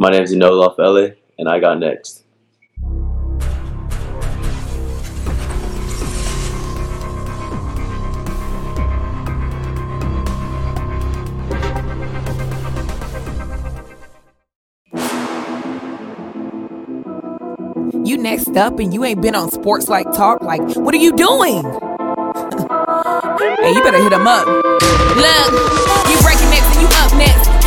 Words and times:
My 0.00 0.10
name 0.10 0.22
is 0.22 0.32
Anelu 0.32 0.76
Lafaele, 0.76 1.16
and 1.40 1.48
I 1.48 1.58
got 1.58 1.80
next. 1.80 2.22
You 18.06 18.18
next 18.18 18.56
up 18.56 18.78
and 18.78 18.94
you 18.94 19.04
ain't 19.04 19.20
been 19.20 19.34
on 19.34 19.50
sports 19.50 19.88
like 19.88 20.06
talk. 20.12 20.42
Like, 20.42 20.62
what 20.76 20.94
are 20.94 20.98
you 20.98 21.10
doing? 21.16 21.64
hey, 23.64 23.72
you 23.74 23.82
better 23.82 24.00
hit 24.00 24.12
him 24.12 24.28
up. 24.28 24.46
Look, 24.46 25.52
you 26.08 26.16
breaking 26.22 26.50
next 26.50 26.76
and 26.76 26.82
you 26.82 26.88
up 26.92 27.12
next. 27.16 27.47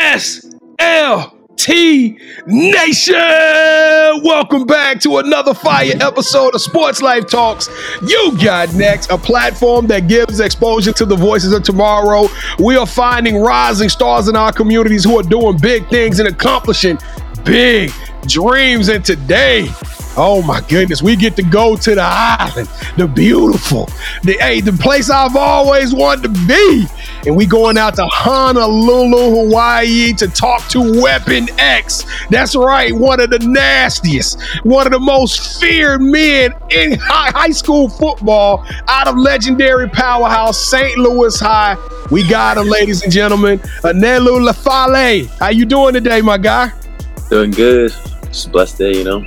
SLT 0.00 0.48
Nation! 2.46 3.14
Welcome 4.24 4.66
back 4.66 5.00
to 5.00 5.18
another 5.18 5.52
fire 5.52 5.92
episode 6.00 6.54
of 6.54 6.60
Sports 6.62 7.02
Life 7.02 7.26
Talks. 7.26 7.68
You 8.06 8.36
got 8.42 8.72
next, 8.74 9.10
a 9.10 9.18
platform 9.18 9.86
that 9.88 10.08
gives 10.08 10.40
exposure 10.40 10.92
to 10.92 11.04
the 11.04 11.16
voices 11.16 11.52
of 11.52 11.62
tomorrow. 11.62 12.28
We 12.58 12.76
are 12.76 12.86
finding 12.86 13.36
rising 13.36 13.90
stars 13.90 14.28
in 14.28 14.36
our 14.36 14.52
communities 14.52 15.04
who 15.04 15.18
are 15.18 15.22
doing 15.22 15.58
big 15.58 15.88
things 15.90 16.18
and 16.18 16.28
accomplishing 16.28 16.98
big 17.44 17.92
dreams. 18.26 18.88
And 18.88 19.04
today, 19.04 19.68
Oh 20.16 20.42
my 20.42 20.60
goodness, 20.62 21.02
we 21.02 21.14
get 21.14 21.36
to 21.36 21.42
go 21.42 21.76
to 21.76 21.94
the 21.94 22.02
island, 22.02 22.68
the 22.96 23.06
beautiful, 23.06 23.88
the 24.24 24.36
hey, 24.40 24.60
the 24.60 24.72
place 24.72 25.08
I've 25.08 25.36
always 25.36 25.94
wanted 25.94 26.34
to 26.34 26.46
be. 26.46 26.86
And 27.26 27.36
we 27.36 27.46
going 27.46 27.78
out 27.78 27.94
to 27.96 28.06
Honolulu, 28.06 29.46
Hawaii 29.46 30.12
to 30.14 30.26
talk 30.26 30.66
to 30.68 31.00
Weapon 31.00 31.48
X. 31.58 32.04
That's 32.28 32.56
right, 32.56 32.92
one 32.92 33.20
of 33.20 33.30
the 33.30 33.38
nastiest, 33.38 34.40
one 34.64 34.86
of 34.86 34.92
the 34.92 34.98
most 34.98 35.60
feared 35.60 36.02
men 36.02 36.54
in 36.70 36.98
high, 37.00 37.50
school 37.50 37.88
football 37.88 38.66
out 38.88 39.06
of 39.06 39.16
legendary 39.16 39.88
powerhouse 39.88 40.58
St. 40.58 40.98
Louis 40.98 41.38
High. 41.38 41.76
We 42.10 42.28
got 42.28 42.58
him, 42.58 42.66
ladies 42.66 43.04
and 43.04 43.12
gentlemen. 43.12 43.60
Anelu 43.84 44.50
Lafaele. 44.50 45.28
How 45.38 45.50
you 45.50 45.64
doing 45.64 45.94
today, 45.94 46.20
my 46.20 46.36
guy? 46.36 46.72
Doing 47.28 47.52
good. 47.52 47.92
Just 48.24 48.48
a 48.48 48.50
blessed 48.50 48.78
day, 48.78 48.96
you 48.96 49.04
know. 49.04 49.24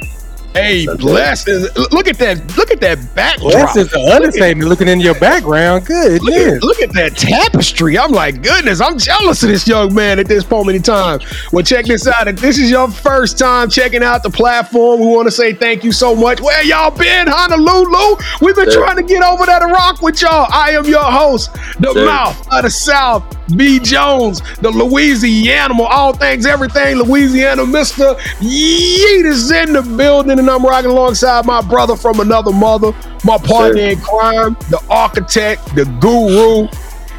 Hey, 0.53 0.85
blessed. 0.97 1.47
is- 1.47 1.69
Look 1.91 2.07
at 2.07 2.17
that. 2.19 2.57
Look 2.57 2.71
at 2.71 2.79
that 2.81 3.13
backdrop. 3.15 3.51
Bless 3.53 3.75
is 3.75 3.89
the 3.89 3.99
understatement 3.99 4.69
looking 4.69 4.87
in 4.87 4.99
your 4.99 5.15
background. 5.15 5.85
Good. 5.85 6.21
Look 6.21 6.33
at, 6.35 6.63
look 6.63 6.81
at 6.81 6.93
that 6.93 7.15
tapestry. 7.17 7.97
I'm 7.97 8.11
like, 8.11 8.41
goodness, 8.41 8.79
I'm 8.81 8.97
jealous 8.97 9.41
of 9.43 9.49
this 9.49 9.67
young 9.67 9.93
man 9.93 10.19
at 10.19 10.27
this 10.27 10.43
point 10.43 10.69
in 10.75 10.81
time. 10.81 11.19
Well, 11.51 11.63
check 11.63 11.85
this 11.85 12.07
out. 12.07 12.27
If 12.27 12.37
this 12.39 12.57
is 12.59 12.69
your 12.69 12.89
first 12.89 13.37
time 13.39 13.69
checking 13.69 14.03
out 14.03 14.23
the 14.23 14.29
platform, 14.29 14.99
we 14.99 15.07
want 15.07 15.27
to 15.27 15.31
say 15.31 15.53
thank 15.53 15.83
you 15.83 15.91
so 15.91 16.15
much. 16.15 16.39
Where 16.41 16.63
y'all 16.63 16.91
been, 16.91 17.27
Honolulu? 17.27 18.17
We've 18.41 18.55
been 18.55 18.71
trying 18.71 18.97
to 18.97 19.03
get 19.03 19.23
over 19.23 19.45
there 19.45 19.59
to 19.59 19.65
rock 19.67 20.01
with 20.01 20.21
y'all. 20.21 20.47
I 20.51 20.71
am 20.71 20.85
your 20.85 21.03
host, 21.03 21.51
the 21.79 21.93
mouth 22.05 22.47
of 22.51 22.63
the 22.63 22.69
South, 22.69 23.23
B. 23.55 23.79
Jones, 23.79 24.41
the 24.61 24.71
Louisiana, 24.71 25.81
all 25.83 26.13
things, 26.13 26.45
everything 26.45 26.97
Louisiana. 26.97 27.63
Mr. 27.63 28.15
Yeet 28.39 29.25
is 29.25 29.51
in 29.51 29.73
the 29.73 29.81
building, 29.81 30.39
and 30.39 30.49
I'm 30.49 30.63
rocking 30.63 30.91
alongside 30.91 31.45
my 31.45 31.61
brother 31.61 31.95
from 31.95 32.19
another 32.19 32.51
mother, 32.51 32.93
my 33.23 33.37
partner 33.37 33.77
Sir. 33.77 33.89
in 33.89 33.99
crime, 33.99 34.57
the 34.69 34.81
architect, 34.89 35.75
the 35.75 35.85
guru, 35.99 36.67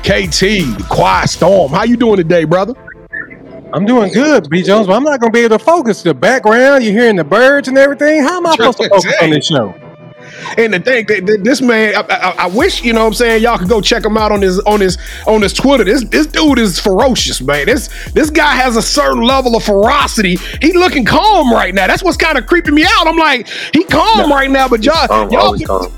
KT, 0.00 0.78
the 0.78 0.86
quiet 0.88 1.28
storm. 1.28 1.72
How 1.72 1.84
you 1.84 1.96
doing 1.96 2.16
today, 2.16 2.44
brother? 2.44 2.74
I'm 3.72 3.86
doing 3.86 4.12
good, 4.12 4.48
B. 4.48 4.62
Jones, 4.62 4.86
but 4.86 4.94
I'm 4.94 5.02
not 5.02 5.18
going 5.20 5.32
to 5.32 5.36
be 5.36 5.44
able 5.44 5.58
to 5.58 5.64
focus. 5.64 6.02
The 6.02 6.14
background, 6.14 6.84
you're 6.84 6.92
hearing 6.92 7.16
the 7.16 7.24
birds 7.24 7.66
and 7.66 7.76
everything. 7.76 8.22
How 8.22 8.36
am 8.36 8.46
I 8.46 8.52
supposed 8.52 8.78
to 8.78 8.88
focus 8.88 9.14
on 9.20 9.30
this 9.30 9.46
show? 9.46 9.74
And 10.58 10.72
the 10.72 10.80
thing, 10.80 11.06
that 11.06 11.26
that 11.26 11.44
this 11.44 11.60
man, 11.60 11.94
I, 11.94 12.00
I, 12.08 12.34
I 12.44 12.46
wish 12.46 12.82
you 12.82 12.92
know 12.92 13.00
what 13.00 13.08
I'm 13.08 13.14
saying 13.14 13.42
y'all 13.42 13.58
could 13.58 13.68
go 13.68 13.80
check 13.80 14.04
him 14.04 14.16
out 14.16 14.32
on 14.32 14.42
his 14.42 14.58
on 14.60 14.80
his 14.80 14.98
on 15.26 15.42
his 15.42 15.52
Twitter. 15.52 15.84
This 15.84 16.04
this 16.04 16.26
dude 16.26 16.58
is 16.58 16.78
ferocious, 16.80 17.40
man. 17.40 17.66
This 17.66 17.88
this 18.12 18.30
guy 18.30 18.54
has 18.54 18.76
a 18.76 18.82
certain 18.82 19.22
level 19.22 19.56
of 19.56 19.64
ferocity. 19.64 20.36
He 20.60 20.72
looking 20.72 21.04
calm 21.04 21.52
right 21.52 21.74
now. 21.74 21.86
That's 21.86 22.02
what's 22.02 22.16
kind 22.16 22.38
of 22.38 22.46
creeping 22.46 22.74
me 22.74 22.84
out. 22.84 23.06
I'm 23.06 23.16
like, 23.16 23.48
he 23.72 23.84
calm 23.84 24.30
right 24.30 24.50
now, 24.50 24.68
but 24.68 24.84
y'all 24.84 25.06
y'all 25.30 25.36
always 25.36 25.62
put, 25.62 25.68
calm. 25.68 25.92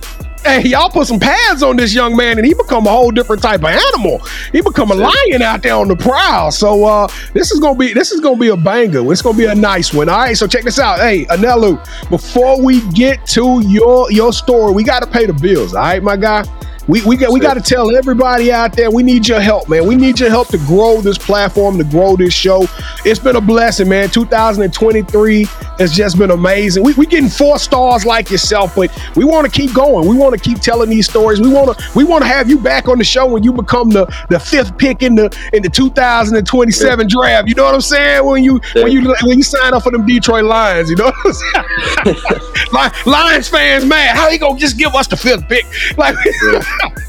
Hey, 0.47 0.69
y'all 0.69 0.91
put 0.91 1.07
some 1.07 1.21
pads 1.21 1.63
on 1.63 1.77
this 1.77 1.95
young 1.95 2.17
man, 2.17 2.39
and 2.39 2.47
he 2.47 2.55
become 2.55 2.87
a 2.87 2.91
whole 2.91 3.11
different 3.11 3.43
type 3.43 3.61
of 3.61 3.71
animal. 3.71 4.21
He 4.53 4.61
become 4.61 4.91
a 4.91 4.95
lion 4.95 5.43
out 5.43 5.63
there 5.63 5.75
on 5.75 5.89
the 5.89 5.97
prowl. 5.97 6.51
So 6.51 6.85
uh, 6.85 7.09
this 7.33 7.51
is 7.51 7.61
gonna 7.61 7.79
be 7.79 7.93
this 7.93 8.13
is 8.13 8.21
gonna 8.21 8.39
be 8.39 8.49
a 8.49 8.57
banger. 8.57 9.11
It's 9.13 9.23
gonna 9.23 9.37
be 9.37 9.47
a 9.47 9.55
nice 9.55 9.93
one. 9.93 10.09
All 10.09 10.19
right, 10.19 10.37
so 10.37 10.47
check 10.47 10.65
this 10.65 10.79
out. 10.79 10.99
Hey, 10.99 11.25
Anelu, 11.27 11.85
before 12.11 12.61
we 12.63 12.87
get 12.93 13.27
to 13.29 13.61
your 13.67 14.11
your 14.11 14.33
story, 14.33 14.73
we 14.73 14.85
got 14.85 15.01
to 15.01 15.09
pay 15.09 15.27
the 15.27 15.35
bills. 15.35 15.75
All 15.75 15.83
right, 15.83 16.03
my 16.03 16.17
guy. 16.17 16.45
We, 16.89 17.03
we 17.05 17.17
got 17.17 17.33
we 17.33 17.41
got 17.41 17.55
to 17.55 17.61
tell 17.61 17.97
everybody 17.97 18.53
out 18.53 18.77
there 18.77 18.93
we 18.93 19.03
need 19.03 19.27
your 19.27 19.41
help, 19.41 19.69
man. 19.69 19.87
We 19.87 19.97
need 19.97 20.21
your 20.21 20.31
help 20.31 20.49
to 20.49 20.59
grow 20.59 21.01
this 21.01 21.19
platform, 21.19 21.79
to 21.79 21.85
grow 21.85 22.15
this 22.15 22.33
show. 22.33 22.67
It's 23.05 23.19
been 23.19 23.35
a 23.35 23.41
blessing, 23.41 23.89
man. 23.89 24.09
2023 24.09 25.45
has 25.79 25.93
just 25.93 26.17
been 26.17 26.31
amazing. 26.31 26.85
We 26.85 26.95
we 26.95 27.07
getting 27.07 27.29
four 27.29 27.59
stars 27.59 28.07
like 28.07 28.31
yourself, 28.31 28.77
but 28.77 28.97
we 29.17 29.25
want 29.25 29.47
to 29.47 29.51
keep 29.51 29.75
going. 29.75 30.07
We 30.07 30.17
want 30.17 30.35
to 30.35 30.41
keep 30.41 30.61
telling 30.61 30.89
these 30.89 31.09
stories. 31.09 31.41
We 31.41 31.49
want 31.49 31.77
to 31.77 31.85
we 31.97 32.05
want 32.05 32.23
to 32.23 32.29
have 32.29 32.49
you 32.49 32.59
back 32.59 32.89
on 32.89 32.99
the 32.99 33.05
show 33.05 33.27
when 33.27 33.43
you 33.43 33.53
become 33.53 33.91
the 33.91 34.07
the 34.31 34.39
fifth 34.39 34.79
pick 34.79 35.03
in 35.03 35.17
the 35.17 35.37
in 35.53 35.65
the 35.65 35.71
2027 35.71 37.09
draft. 37.09 37.49
You 37.49 37.57
know 37.57 37.65
what 37.65 37.75
I'm 37.75 37.81
saying? 37.81 38.25
When 38.25 38.45
you 38.45 38.61
when 38.77 38.93
you 38.93 39.13
when 39.25 39.39
you 39.39 39.43
sign 39.43 39.75
up 39.75 39.83
for 39.83 39.91
them 39.91 40.07
Detroit 40.07 40.45
Lions, 40.45 40.89
you 40.89 40.95
know 40.95 41.07
what 41.07 41.17
I'm 41.25 42.15
saying? 42.15 42.93
Lions 43.07 43.49
fans, 43.49 43.85
man, 43.85 44.15
how 44.15 44.31
he 44.31 44.39
gonna 44.39 44.57
just 44.57 44.79
give 44.79 44.95
us 44.95 45.09
the 45.09 45.17
fifth 45.17 45.49
pick? 45.49 45.67
Like. 45.99 46.15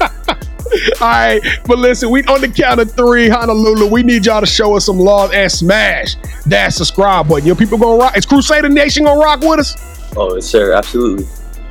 All 1.00 1.08
right, 1.08 1.40
but 1.66 1.78
listen, 1.78 2.10
we 2.10 2.22
on 2.24 2.40
the 2.42 2.48
count 2.48 2.80
of 2.80 2.92
three, 2.92 3.28
Honolulu. 3.28 3.86
We 3.86 4.02
need 4.02 4.26
y'all 4.26 4.40
to 4.40 4.46
show 4.46 4.76
us 4.76 4.86
some 4.86 4.98
love 4.98 5.32
and 5.32 5.50
smash 5.50 6.16
that 6.46 6.72
subscribe 6.72 7.28
button. 7.28 7.46
Your 7.46 7.56
people 7.56 7.78
gonna 7.78 7.98
rock. 7.98 8.16
Is 8.16 8.26
Crusader 8.26 8.68
Nation 8.68 9.04
gonna 9.04 9.18
rock 9.18 9.40
with 9.40 9.60
us? 9.60 9.76
Oh, 10.16 10.34
yes, 10.34 10.46
sir. 10.46 10.72
Absolutely. 10.72 11.26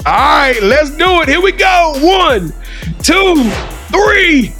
All 0.06 0.13
right, 0.13 0.59
let's 0.62 0.91
do 0.91 1.22
it. 1.22 1.28
Here 1.28 1.41
we 1.41 1.52
go. 1.52 1.94
One, 1.97 2.53
two, 3.03 3.50
three. 3.91 4.53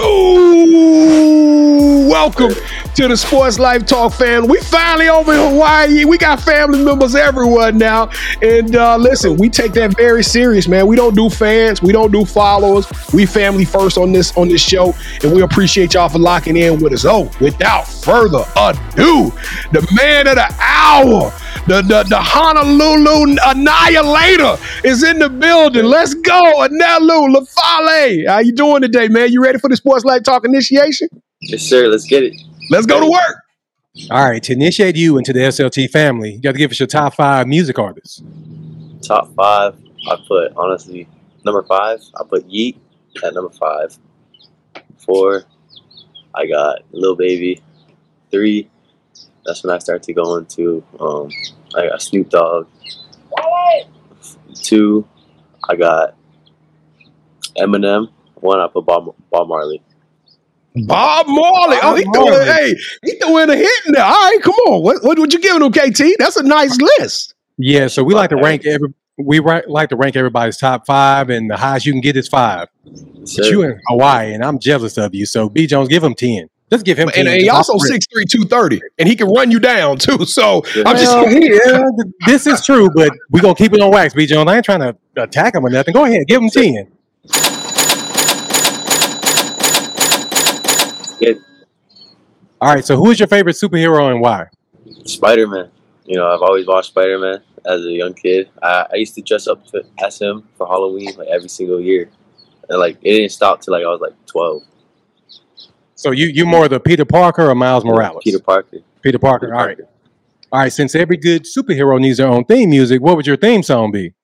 Ooh, 0.00 1.58
welcome 2.08 2.52
to 2.94 3.08
the 3.08 3.16
Sports 3.16 3.58
Life 3.58 3.84
Talk 3.84 4.12
fan. 4.12 4.46
We 4.46 4.60
finally 4.60 5.08
over 5.08 5.32
in 5.32 5.38
Hawaii. 5.38 6.04
We 6.04 6.18
got 6.18 6.40
family 6.40 6.84
members 6.84 7.16
everywhere 7.16 7.72
now. 7.72 8.10
And 8.40 8.76
uh, 8.76 8.96
listen, 8.96 9.36
we 9.36 9.48
take 9.48 9.72
that 9.72 9.96
very 9.96 10.22
serious, 10.22 10.68
man. 10.68 10.86
We 10.86 10.94
don't 10.94 11.16
do 11.16 11.28
fans, 11.28 11.82
we 11.82 11.92
don't 11.92 12.12
do 12.12 12.24
followers. 12.24 12.86
We 13.12 13.26
family 13.26 13.64
first 13.64 13.98
on 13.98 14.12
this 14.12 14.36
on 14.36 14.48
this 14.48 14.62
show, 14.62 14.94
and 15.22 15.32
we 15.32 15.42
appreciate 15.42 15.94
y'all 15.94 16.08
for 16.08 16.18
locking 16.18 16.56
in 16.56 16.80
with 16.80 16.92
us. 16.92 17.04
Oh, 17.04 17.30
without 17.40 17.88
further 17.88 18.44
ado, 18.56 19.32
the 19.72 19.86
man 19.96 20.28
of 20.28 20.36
the 20.36 20.54
hour, 20.60 21.32
the 21.66 21.82
the, 21.82 22.04
the 22.08 22.20
Honolulu 22.20 23.36
Annihilator 23.44 24.56
is 24.84 25.02
in 25.02 25.18
the 25.18 25.28
building. 25.28 25.84
Let's 25.84 26.14
go, 26.14 26.62
Anelu 26.62 27.34
Lafaele. 27.34 28.28
How 28.28 28.38
you 28.38 28.52
doing 28.52 28.82
today, 28.82 29.08
man? 29.08 29.32
You 29.32 29.42
ready 29.42 29.58
for 29.58 29.68
the 29.68 29.76
Sports 29.76 30.04
Life 30.04 30.22
Talk 30.22 30.44
initiation? 30.44 31.08
Yes, 31.42 31.62
sir. 31.62 31.88
Let's 31.88 32.06
get 32.06 32.22
it. 32.22 32.34
Let's 32.70 32.86
go 32.86 33.00
to 33.00 33.10
work. 33.10 33.44
All 34.10 34.28
right, 34.28 34.42
to 34.44 34.52
initiate 34.52 34.96
you 34.96 35.18
into 35.18 35.32
the 35.32 35.40
SLT 35.40 35.90
family, 35.90 36.34
you 36.34 36.40
got 36.40 36.52
to 36.52 36.58
give 36.58 36.70
us 36.70 36.78
your 36.78 36.86
top 36.86 37.14
five 37.14 37.48
music 37.48 37.78
artists. 37.78 38.22
Top 39.02 39.34
five. 39.34 39.76
I 40.08 40.16
put 40.26 40.52
honestly 40.56 41.08
number 41.44 41.62
five. 41.64 42.00
I 42.18 42.24
put 42.24 42.48
Yeet 42.48 42.76
at 43.24 43.34
number 43.34 43.50
five. 43.50 43.98
Four. 44.98 45.44
I 46.34 46.46
got 46.46 46.82
Lil 46.92 47.16
Baby. 47.16 47.62
Three. 48.30 48.70
That's 49.48 49.64
when 49.64 49.74
I 49.74 49.78
start 49.78 50.02
to 50.02 50.12
go 50.12 50.36
into. 50.36 50.84
Um, 51.00 51.30
I 51.74 51.88
got 51.88 52.02
Snoop 52.02 52.28
Dogg. 52.28 52.66
Two. 54.54 55.06
I 55.68 55.74
got 55.74 56.14
Eminem. 57.56 58.08
One. 58.34 58.60
I 58.60 58.68
put 58.68 58.84
Bob, 58.84 59.14
Bob 59.30 59.48
Marley. 59.48 59.82
Bob 60.86 61.26
Marley. 61.28 61.76
oh, 61.82 61.94
he 61.94 62.04
Bob 62.04 62.14
threw 62.14 62.24
Marley. 62.24 62.40
in, 62.40 62.46
hey, 62.46 62.74
he 63.04 63.12
threw 63.18 63.38
in 63.38 63.48
a 63.50 63.56
hit 63.56 63.70
in 63.86 63.92
there. 63.92 64.04
All 64.04 64.10
right, 64.10 64.38
come 64.42 64.54
on. 64.66 64.82
What 64.82 65.02
what 65.02 65.18
would 65.18 65.32
you 65.32 65.40
giving 65.40 65.62
him, 65.62 65.72
KT? 65.72 66.18
That's 66.18 66.36
a 66.36 66.42
nice 66.42 66.78
list. 66.98 67.34
Yeah, 67.56 67.88
so 67.88 68.04
we 68.04 68.14
like 68.14 68.30
to 68.30 68.36
rank 68.36 68.66
every 68.66 68.92
we 69.16 69.40
ri- 69.40 69.64
like 69.66 69.88
to 69.88 69.96
rank 69.96 70.14
everybody's 70.14 70.58
top 70.58 70.86
five, 70.86 71.30
and 71.30 71.50
the 71.50 71.56
highest 71.56 71.86
you 71.86 71.92
can 71.92 72.02
get 72.02 72.16
is 72.16 72.28
five. 72.28 72.68
But 72.84 73.46
you 73.50 73.62
in 73.62 73.80
Hawaii, 73.88 74.34
and 74.34 74.44
I'm 74.44 74.58
jealous 74.58 74.98
of 74.98 75.14
you. 75.14 75.24
So 75.26 75.48
B 75.48 75.66
Jones, 75.66 75.88
give 75.88 76.04
him 76.04 76.14
ten. 76.14 76.48
Just 76.70 76.84
give 76.84 76.98
him 76.98 77.08
ten. 77.08 77.26
And 77.26 77.40
he 77.40 77.48
also 77.48 77.72
off 77.74 77.82
the 77.82 77.92
rip. 77.92 78.02
6'3", 78.26 78.30
230. 78.30 78.80
And 78.98 79.08
he 79.08 79.16
can 79.16 79.28
run 79.28 79.50
you 79.50 79.58
down 79.58 79.98
too. 79.98 80.18
So 80.26 80.62
I'm 80.84 80.96
just 80.96 81.14
Well, 81.16 81.28
he- 81.28 81.52
yeah, 81.66 81.82
this 82.26 82.46
is 82.46 82.64
true, 82.64 82.90
but 82.94 83.10
we 83.30 83.40
are 83.40 83.42
gonna 83.42 83.54
keep 83.54 83.72
it 83.72 83.80
on 83.80 83.90
wax, 83.90 84.12
B 84.14 84.26
Jones. 84.26 84.50
I 84.50 84.56
ain't 84.56 84.64
trying 84.64 84.80
to 84.80 84.96
attack 85.16 85.54
him 85.54 85.64
or 85.64 85.70
nothing. 85.70 85.94
Go 85.94 86.04
ahead, 86.04 86.26
give 86.26 86.42
him 86.42 86.50
ten. 86.50 86.88
Good. 91.18 91.38
All 92.60 92.74
right. 92.74 92.84
So, 92.84 92.96
who 92.96 93.10
is 93.10 93.18
your 93.18 93.26
favorite 93.26 93.56
superhero 93.56 94.10
and 94.10 94.20
why? 94.20 94.46
Spider 95.04 95.46
Man. 95.48 95.70
You 96.04 96.16
know, 96.16 96.32
I've 96.32 96.42
always 96.42 96.66
watched 96.66 96.88
Spider 96.88 97.18
Man 97.18 97.42
as 97.66 97.84
a 97.84 97.90
young 97.90 98.14
kid. 98.14 98.50
I, 98.62 98.86
I 98.92 98.96
used 98.96 99.14
to 99.16 99.22
dress 99.22 99.46
up 99.46 99.64
to, 99.68 99.82
as 100.04 100.20
him 100.20 100.48
for 100.56 100.66
Halloween 100.66 101.14
like 101.16 101.28
every 101.28 101.48
single 101.48 101.80
year, 101.80 102.10
and 102.68 102.78
like 102.78 102.98
it 103.02 103.12
didn't 103.16 103.30
stop 103.32 103.60
till 103.60 103.72
like 103.72 103.84
I 103.84 103.88
was 103.88 104.00
like 104.00 104.14
twelve. 104.26 104.62
So, 105.98 106.12
you 106.12 106.28
you 106.28 106.46
more 106.46 106.68
the 106.68 106.78
Peter 106.78 107.04
Parker 107.04 107.50
or 107.50 107.56
Miles 107.56 107.84
Morales? 107.84 108.22
Peter 108.22 108.38
Parker. 108.38 108.78
Peter 109.02 109.18
Parker. 109.18 109.46
Peter 109.46 109.54
All 109.56 109.66
right. 109.66 109.76
Parker. 109.76 109.92
All 110.52 110.60
right. 110.60 110.72
Since 110.72 110.94
every 110.94 111.16
good 111.16 111.44
superhero 111.44 112.00
needs 112.00 112.18
their 112.18 112.28
own 112.28 112.44
theme 112.44 112.70
music, 112.70 113.02
what 113.02 113.16
would 113.16 113.26
your 113.26 113.36
theme 113.36 113.64
song 113.64 113.90
be? 113.90 114.14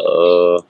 Uh, 0.00 0.60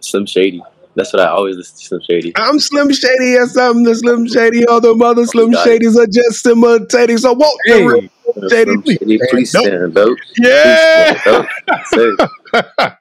Slim 0.00 0.24
Shady. 0.24 0.62
That's 0.94 1.12
what 1.12 1.20
I 1.20 1.26
always 1.28 1.56
listen 1.56 1.76
to. 1.76 1.84
Slim 1.84 2.00
Shady. 2.08 2.32
I'm 2.36 2.58
Slim 2.58 2.90
Shady, 2.90 3.32
yes, 3.32 3.58
I'm 3.58 3.84
the 3.84 3.94
Slim 3.94 4.26
Shady. 4.26 4.64
All 4.64 4.80
the 4.80 4.94
mother 4.94 5.26
Slim 5.26 5.50
got 5.50 5.66
it. 5.66 5.82
Shadys 5.82 5.96
are 5.98 6.06
just 6.06 6.46
imitating. 6.46 7.18
So 7.18 7.34
won't 7.34 7.60
the 7.66 7.74
Hey. 7.74 7.84
real 7.84 8.08
Shady 8.48 8.76
please? 8.78 8.98
Shady, 9.00 9.20
please 9.30 9.50
stand 9.50 9.98
up. 9.98 10.16
Yeah. 10.38 11.06
Please 11.12 11.46
stand 11.90 12.20
up. 12.20 12.98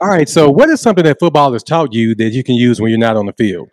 All 0.00 0.08
right. 0.08 0.30
So, 0.30 0.50
what 0.50 0.70
is 0.70 0.80
something 0.80 1.04
that 1.04 1.18
football 1.20 1.52
has 1.52 1.62
taught 1.62 1.92
you 1.92 2.14
that 2.14 2.30
you 2.30 2.42
can 2.42 2.54
use 2.54 2.80
when 2.80 2.88
you're 2.88 2.98
not 2.98 3.16
on 3.18 3.26
the 3.26 3.34
field? 3.34 3.68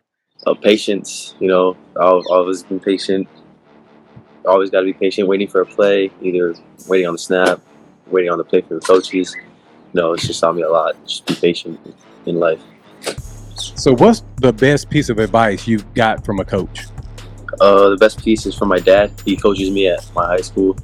Uh, 0.50 0.54
patience. 0.56 1.36
You 1.40 1.48
know, 1.48 1.78
I've 1.96 2.26
always 2.30 2.64
been 2.64 2.80
patient. 2.80 3.28
Always 4.46 4.70
got 4.70 4.80
to 4.80 4.86
be 4.86 4.94
patient, 4.94 5.28
waiting 5.28 5.48
for 5.48 5.62
a 5.62 5.66
play, 5.66 6.12
either 6.22 6.56
waiting 6.88 7.08
on 7.08 7.14
the 7.14 7.20
snap, 7.20 7.62
waiting 8.08 8.32
on 8.32 8.38
the 8.38 8.44
play 8.44 8.62
for 8.62 8.76
the 8.76 8.80
coaches. 8.80 9.36
No, 9.94 10.14
it's 10.14 10.26
just 10.26 10.40
taught 10.40 10.56
me 10.56 10.62
a 10.62 10.70
lot. 10.70 10.96
Just 11.06 11.26
be 11.26 11.36
patient 11.36 11.80
in 12.26 12.40
life. 12.40 12.62
So, 13.56 13.94
what's 13.96 14.24
the 14.38 14.54
best 14.54 14.90
piece 14.90 15.10
of 15.10 15.20
advice 15.20 15.68
you 15.68 15.80
got 15.94 16.26
from 16.26 16.40
a 16.40 16.46
coach? 16.46 16.86
Uh, 17.60 17.90
the 17.90 17.98
best 17.98 18.24
piece 18.24 18.46
is 18.46 18.56
from 18.56 18.70
my 18.70 18.80
dad. 18.80 19.12
He 19.26 19.36
coaches 19.36 19.70
me 19.70 19.88
at 19.88 20.10
my 20.16 20.26
high 20.26 20.42
school. 20.42 20.78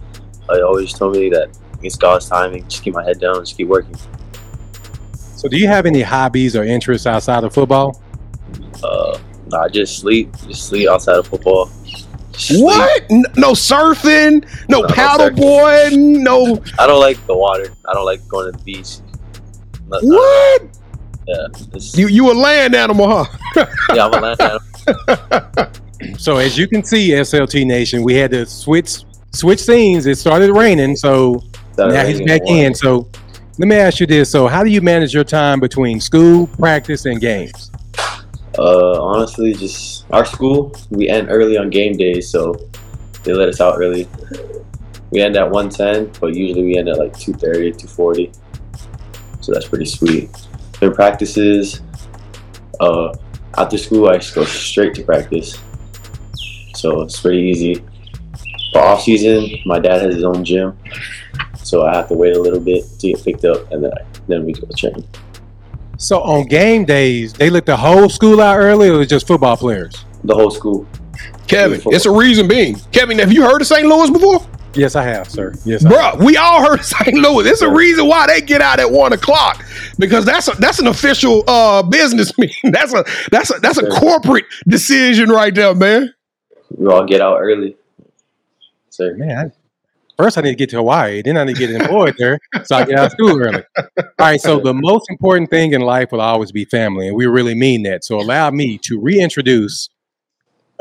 He 0.52 0.62
always 0.62 0.94
told 0.94 1.16
me 1.16 1.30
that 1.30 1.58
it's 1.82 1.96
God's 1.96 2.28
timing. 2.28 2.68
Just 2.68 2.84
keep 2.84 2.94
my 2.94 3.04
head 3.04 3.20
down. 3.20 3.36
Just 3.40 3.56
keep 3.58 3.68
working. 3.68 3.96
So, 5.36 5.48
do 5.48 5.58
you 5.58 5.68
have 5.68 5.86
any 5.86 6.02
hobbies 6.02 6.56
or 6.56 6.64
interests 6.64 7.08
outside 7.08 7.44
of 7.44 7.54
football? 7.54 8.02
Uh, 8.84 9.18
nah, 9.48 9.64
I 9.64 9.68
just 9.70 10.00
sleep. 10.00 10.32
Just 10.48 10.68
sleep 10.68 10.90
outside 10.90 11.18
of 11.18 11.28
football. 11.28 11.70
Just 12.32 12.48
sleep. 12.48 12.64
What? 12.64 13.04
N- 13.10 13.24
No 13.38 13.52
surfing, 13.52 14.44
no 14.70 14.82
No, 14.82 14.88
no 14.88 14.94
paddle 14.94 15.30
surfing. 15.30 15.36
boarding, 15.38 16.24
no 16.24 16.62
I 16.80 16.88
don't 16.88 17.00
like 17.00 17.24
the 17.26 17.36
water. 17.36 17.74
I 17.88 17.94
don't 17.94 18.06
like 18.06 18.26
going 18.28 18.52
to 18.52 18.58
the 18.58 18.64
beach. 18.64 18.98
Not- 19.88 20.04
what? 20.04 20.62
Yeah, 21.28 21.48
You 21.96 22.08
you 22.08 22.32
a 22.32 22.34
land 22.34 22.76
animal, 22.76 23.08
huh? 23.08 23.66
yeah, 23.96 24.06
I'm 24.06 24.14
a 24.14 24.20
land 24.20 24.42
animal. 24.42 25.72
So, 26.18 26.38
as 26.38 26.58
you 26.58 26.68
can 26.68 26.84
see, 26.84 27.12
SLT 27.12 27.66
Nation, 27.66 28.04
we 28.04 28.14
had 28.16 28.30
to 28.32 28.46
switch 28.46 28.98
switch 29.32 29.60
scenes. 29.62 30.06
It 30.06 30.18
started 30.18 30.52
raining, 30.52 30.96
so 30.98 31.42
That 31.78 31.88
now 31.88 32.06
he's 32.06 32.22
back 32.22 32.42
in. 32.48 32.76
So, 32.76 33.10
let 33.58 33.68
me 33.68 33.76
ask 33.78 34.00
you 34.02 34.06
this: 34.06 34.30
So, 34.30 34.48
how 34.48 34.64
do 34.64 34.70
you 34.70 34.82
manage 34.82 35.14
your 35.14 35.24
time 35.24 35.60
between 35.60 36.00
school, 36.02 36.48
practice, 36.48 37.06
and 37.06 37.20
games? 37.20 37.72
Uh, 38.58 39.02
honestly, 39.02 39.54
just 39.54 40.06
our 40.12 40.26
school. 40.26 40.74
We 40.90 41.10
end 41.10 41.28
early 41.30 41.58
on 41.58 41.70
game 41.70 41.98
days, 41.98 42.30
so 42.30 42.56
they 43.24 43.34
let 43.34 43.50
us 43.50 43.60
out 43.60 43.76
early. 43.78 44.08
We 45.12 45.22
end 45.22 45.36
at 45.36 45.50
110, 45.50 46.20
but 46.20 46.36
usually 46.36 46.64
we 46.64 46.78
end 46.78 46.90
at 46.90 46.98
like 46.98 47.18
230, 47.18 47.72
240. 47.72 48.32
So 49.42 49.54
that's 49.54 49.68
pretty 49.68 49.86
sweet. 49.86 50.30
Their 50.80 50.92
practices, 50.92 51.82
uh, 52.80 53.14
after 53.58 53.78
school, 53.78 54.10
I 54.10 54.18
just 54.18 54.36
go 54.36 54.44
straight 54.46 54.94
to 54.96 55.04
practice. 55.04 55.60
So 56.76 57.02
it's 57.02 57.20
pretty 57.22 57.40
easy. 57.40 57.84
For 58.74 58.82
off 58.82 59.04
season, 59.04 59.50
my 59.66 59.80
dad 59.80 60.02
has 60.02 60.16
his 60.16 60.24
own 60.24 60.44
gym, 60.44 60.78
so 61.64 61.86
I 61.86 61.96
have 61.96 62.10
to 62.10 62.14
wait 62.14 62.36
a 62.36 62.42
little 62.42 62.60
bit 62.60 62.84
to 63.00 63.08
get 63.14 63.24
picked 63.24 63.46
up, 63.46 63.72
and 63.72 63.84
then 63.84 63.92
I, 63.94 64.06
then 64.28 64.46
we 64.46 64.54
go 64.54 64.68
train. 64.76 65.08
So, 66.06 66.22
on 66.22 66.46
game 66.46 66.86
days, 66.86 67.34
they 67.34 67.50
let 67.50 67.66
the 67.66 67.76
whole 67.76 68.10
school 68.10 68.40
out 68.40 68.58
early, 68.60 68.90
or 68.90 69.04
just 69.06 69.26
football 69.26 69.58
players? 69.58 70.06
The 70.24 70.36
whole 70.36 70.52
school. 70.52 70.86
Kevin, 71.48 71.72
Beautiful. 71.80 71.96
it's 71.96 72.06
a 72.06 72.12
reason 72.12 72.48
being. 72.48 72.76
Kevin, 72.92 73.18
have 73.18 73.32
you 73.34 73.42
heard 73.42 73.60
of 73.60 73.66
St. 73.66 73.88
Louis 73.88 74.12
before? 74.12 74.46
Yes, 74.76 74.96
I 74.96 75.02
have, 75.02 75.28
sir. 75.28 75.56
Yes, 75.66 75.84
I 75.84 75.90
have. 75.92 76.14
Bruh, 76.20 76.24
we 76.24 76.38
all 76.38 76.62
heard 76.62 76.78
of 76.82 76.86
St. 76.98 77.16
Louis. 77.16 77.48
It's 77.48 77.64
a 77.64 77.72
reason 77.72 78.06
why 78.06 78.28
they 78.28 78.40
get 78.42 78.62
out 78.62 78.80
at 78.80 78.92
one 78.92 79.14
o'clock 79.14 79.66
because 79.98 80.26
that's 80.26 80.48
a, 80.48 80.52
that's 80.60 80.78
an 80.78 80.86
official 80.86 81.44
uh, 81.48 81.82
business 81.82 82.38
meeting. 82.38 82.72
That's 82.72 82.94
a 82.94 83.04
that's 83.32 83.50
a 83.50 83.60
that's 83.60 83.80
a 83.80 83.90
Sure. 83.90 84.00
corporate 84.00 84.46
decision 84.68 85.30
right 85.30 85.56
there, 85.56 85.74
man. 85.74 86.14
We 86.70 86.86
all 86.86 87.06
get 87.06 87.20
out 87.22 87.40
early. 87.40 87.78
So 88.92 89.12
Man, 89.16 89.52
I, 89.52 89.52
first 90.18 90.38
I 90.38 90.42
need 90.42 90.52
to 90.52 90.56
get 90.56 90.70
to 90.72 90.78
Hawaii, 90.78 91.22
then 91.22 91.38
I 91.38 91.44
need 91.44 91.56
to 91.56 91.68
get 91.68 91.70
employed 91.72 92.16
there, 92.18 92.40
so 92.64 92.76
I 92.76 92.86
get 92.86 92.98
out 92.98 93.08
of 93.08 93.12
school 93.12 93.40
early. 93.40 93.64
All 93.78 94.06
right, 94.20 94.40
so 94.40 94.60
the 94.60 94.74
most 94.74 95.10
important 95.10 95.50
thing 95.50 95.74
in 95.74 95.82
life 95.82 96.12
will 96.12 96.22
always 96.22 96.52
be 96.52 96.66
family, 96.66 97.08
and 97.08 97.16
we 97.16 97.26
really 97.26 97.56
mean 97.56 97.84
that. 97.84 98.04
So 98.04 98.20
allow 98.20 98.52
me 98.52 98.78
to 98.80 99.00
reintroduce 99.00 99.90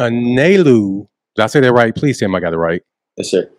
Anelu. 0.00 1.06
Did 1.36 1.42
I 1.42 1.46
say 1.46 1.60
that 1.60 1.72
right? 1.72 1.94
Please 1.94 2.18
tell 2.18 2.28
me 2.28 2.36
I 2.36 2.40
got 2.40 2.52
it 2.52 2.58
right. 2.58 2.82
yes, 3.16 3.30
sir. 3.30 3.50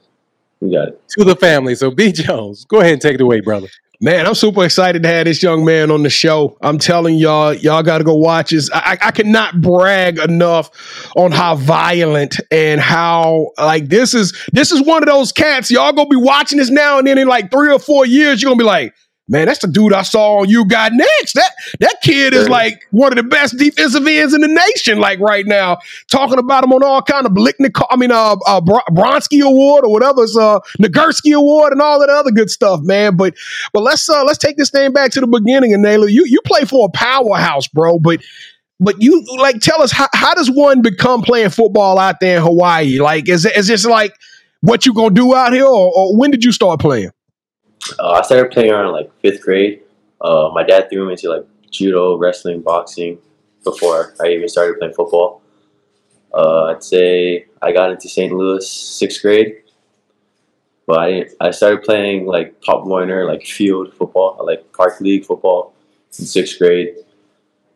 We 0.61 0.71
got 0.71 0.89
it. 0.89 1.01
To 1.09 1.23
the 1.25 1.35
family. 1.35 1.75
So 1.75 1.91
B 1.91 2.11
Jones, 2.11 2.65
go 2.65 2.79
ahead 2.79 2.93
and 2.93 3.01
take 3.01 3.15
it 3.15 3.21
away, 3.21 3.41
brother. 3.41 3.67
Man, 4.05 4.27
I'm 4.27 4.35
super 4.35 4.63
excited 4.63 5.01
to 5.01 5.09
have 5.09 5.25
this 5.25 5.41
young 5.41 5.65
man 5.65 5.89
on 5.89 6.03
the 6.03 6.11
show. 6.11 6.59
I'm 6.61 6.77
telling 6.77 7.15
y'all, 7.15 7.55
y'all 7.55 7.81
got 7.81 7.97
to 7.97 8.03
go 8.03 8.13
watch 8.13 8.51
this. 8.51 8.69
I, 8.71 8.99
I 9.01 9.09
cannot 9.09 9.61
brag 9.61 10.19
enough 10.19 10.69
on 11.15 11.31
how 11.31 11.55
violent 11.55 12.39
and 12.51 12.79
how 12.79 13.49
like 13.57 13.87
this 13.87 14.13
is 14.13 14.39
this 14.51 14.71
is 14.71 14.85
one 14.85 15.01
of 15.01 15.09
those 15.09 15.31
cats. 15.31 15.71
Y'all 15.71 15.91
gonna 15.91 16.07
be 16.07 16.17
watching 16.17 16.59
this 16.59 16.69
now, 16.69 16.99
and 16.99 17.07
then 17.07 17.17
in 17.17 17.27
like 17.27 17.49
three 17.49 17.73
or 17.73 17.79
four 17.79 18.05
years, 18.05 18.43
you're 18.43 18.51
gonna 18.51 18.59
be 18.59 18.63
like, 18.63 18.93
man, 19.27 19.47
that's 19.47 19.59
the 19.59 19.67
dude 19.67 19.93
I 19.93 20.03
saw 20.03 20.39
on 20.39 20.49
You 20.49 20.65
Got 20.65 20.93
Next. 20.93 21.33
That 21.33 21.51
that 21.79 21.95
kid 22.01 22.33
is 22.33 22.47
like 22.49 22.85
one 22.91 23.11
of 23.11 23.17
the 23.17 23.23
best 23.23 23.57
defensive 23.57 24.05
ends 24.05 24.33
in 24.33 24.41
the 24.41 24.47
nation. 24.47 24.99
Like 24.99 25.19
right 25.19 25.45
now, 25.45 25.79
talking 26.09 26.39
about 26.39 26.63
him 26.63 26.73
on 26.73 26.83
all 26.83 27.01
kind 27.01 27.25
of 27.25 27.31
Blicknik, 27.31 27.81
I 27.89 27.95
mean, 27.95 28.11
uh, 28.11 28.35
uh 28.45 28.61
Bro- 28.61 28.85
Bronski 28.91 29.43
Award 29.43 29.85
or 29.85 29.91
whatever, 29.91 30.23
it's 30.23 30.37
uh 30.37 30.59
Nagurski 30.79 31.35
Award 31.35 31.73
and 31.73 31.81
all 31.81 31.99
that 31.99 32.09
other 32.09 32.31
good 32.31 32.49
stuff, 32.49 32.81
man. 32.83 33.15
But 33.15 33.35
but 33.73 33.81
let's 33.81 34.07
uh 34.09 34.23
let's 34.23 34.37
take 34.37 34.57
this 34.57 34.69
thing 34.69 34.93
back 34.93 35.11
to 35.11 35.21
the 35.21 35.27
beginning. 35.27 35.73
And 35.73 35.83
Naylor, 35.83 36.07
you 36.07 36.25
you 36.25 36.41
play 36.45 36.65
for 36.65 36.87
a 36.87 36.91
powerhouse, 36.91 37.67
bro. 37.67 37.99
But 37.99 38.21
but 38.79 39.01
you 39.01 39.25
like 39.37 39.59
tell 39.59 39.81
us 39.81 39.91
how, 39.91 40.07
how 40.13 40.33
does 40.33 40.51
one 40.51 40.81
become 40.81 41.21
playing 41.21 41.49
football 41.49 41.97
out 41.97 42.19
there 42.19 42.37
in 42.37 42.43
Hawaii? 42.43 42.99
Like 42.99 43.29
is 43.29 43.45
is 43.45 43.67
this 43.67 43.85
like 43.85 44.13
what 44.61 44.85
you 44.85 44.93
gonna 44.93 45.13
do 45.13 45.35
out 45.35 45.53
here, 45.53 45.65
or, 45.65 45.91
or 45.95 46.17
when 46.17 46.31
did 46.31 46.43
you 46.43 46.51
start 46.51 46.79
playing? 46.79 47.11
Uh, 47.99 48.11
I 48.11 48.21
started 48.23 48.51
playing 48.51 48.71
around 48.71 48.91
like 48.93 49.11
fifth 49.21 49.41
grade. 49.41 49.81
Uh, 50.21 50.49
my 50.53 50.63
dad 50.63 50.89
threw 50.89 51.05
me 51.05 51.13
into 51.13 51.29
like 51.29 51.45
judo, 51.71 52.17
wrestling, 52.17 52.61
boxing 52.61 53.19
before 53.63 54.15
I 54.21 54.29
even 54.29 54.47
started 54.47 54.79
playing 54.79 54.93
football. 54.93 55.41
Uh, 56.33 56.65
I'd 56.65 56.83
say 56.83 57.45
I 57.61 57.71
got 57.71 57.91
into 57.91 58.09
St. 58.09 58.33
Louis 58.33 58.69
sixth 58.69 59.21
grade, 59.21 59.63
but 60.87 60.99
I 60.99 61.25
I 61.39 61.51
started 61.51 61.83
playing 61.83 62.25
like 62.25 62.61
Pop 62.61 62.85
Warner, 62.85 63.25
like 63.25 63.45
field 63.57 63.93
football, 63.93 64.41
like 64.45 64.71
park 64.73 64.99
league 64.99 65.25
football 65.25 65.73
in 66.17 66.25
sixth 66.25 66.57
grade. 66.57 66.95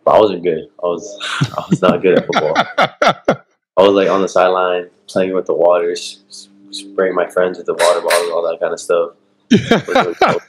But 0.03 0.15
I 0.15 0.19
wasn't 0.19 0.43
good. 0.43 0.69
I 0.83 0.87
was 0.87 1.05
I 1.57 1.63
was 1.69 1.81
not 1.81 2.01
good 2.01 2.17
at 2.19 2.25
football. 2.25 2.53
I 3.77 3.83
was 3.83 3.93
like 3.93 4.09
on 4.09 4.21
the 4.21 4.27
sideline 4.27 4.89
playing 5.07 5.33
with 5.33 5.45
the 5.45 5.53
waters, 5.53 6.49
spraying 6.71 7.15
my 7.15 7.29
friends 7.29 7.57
with 7.57 7.67
the 7.67 7.73
water 7.73 8.01
bottle, 8.01 8.33
all 8.33 8.49
that 8.49 8.59
kind 8.59 8.73
of 8.73 8.79
stuff. 8.79 9.11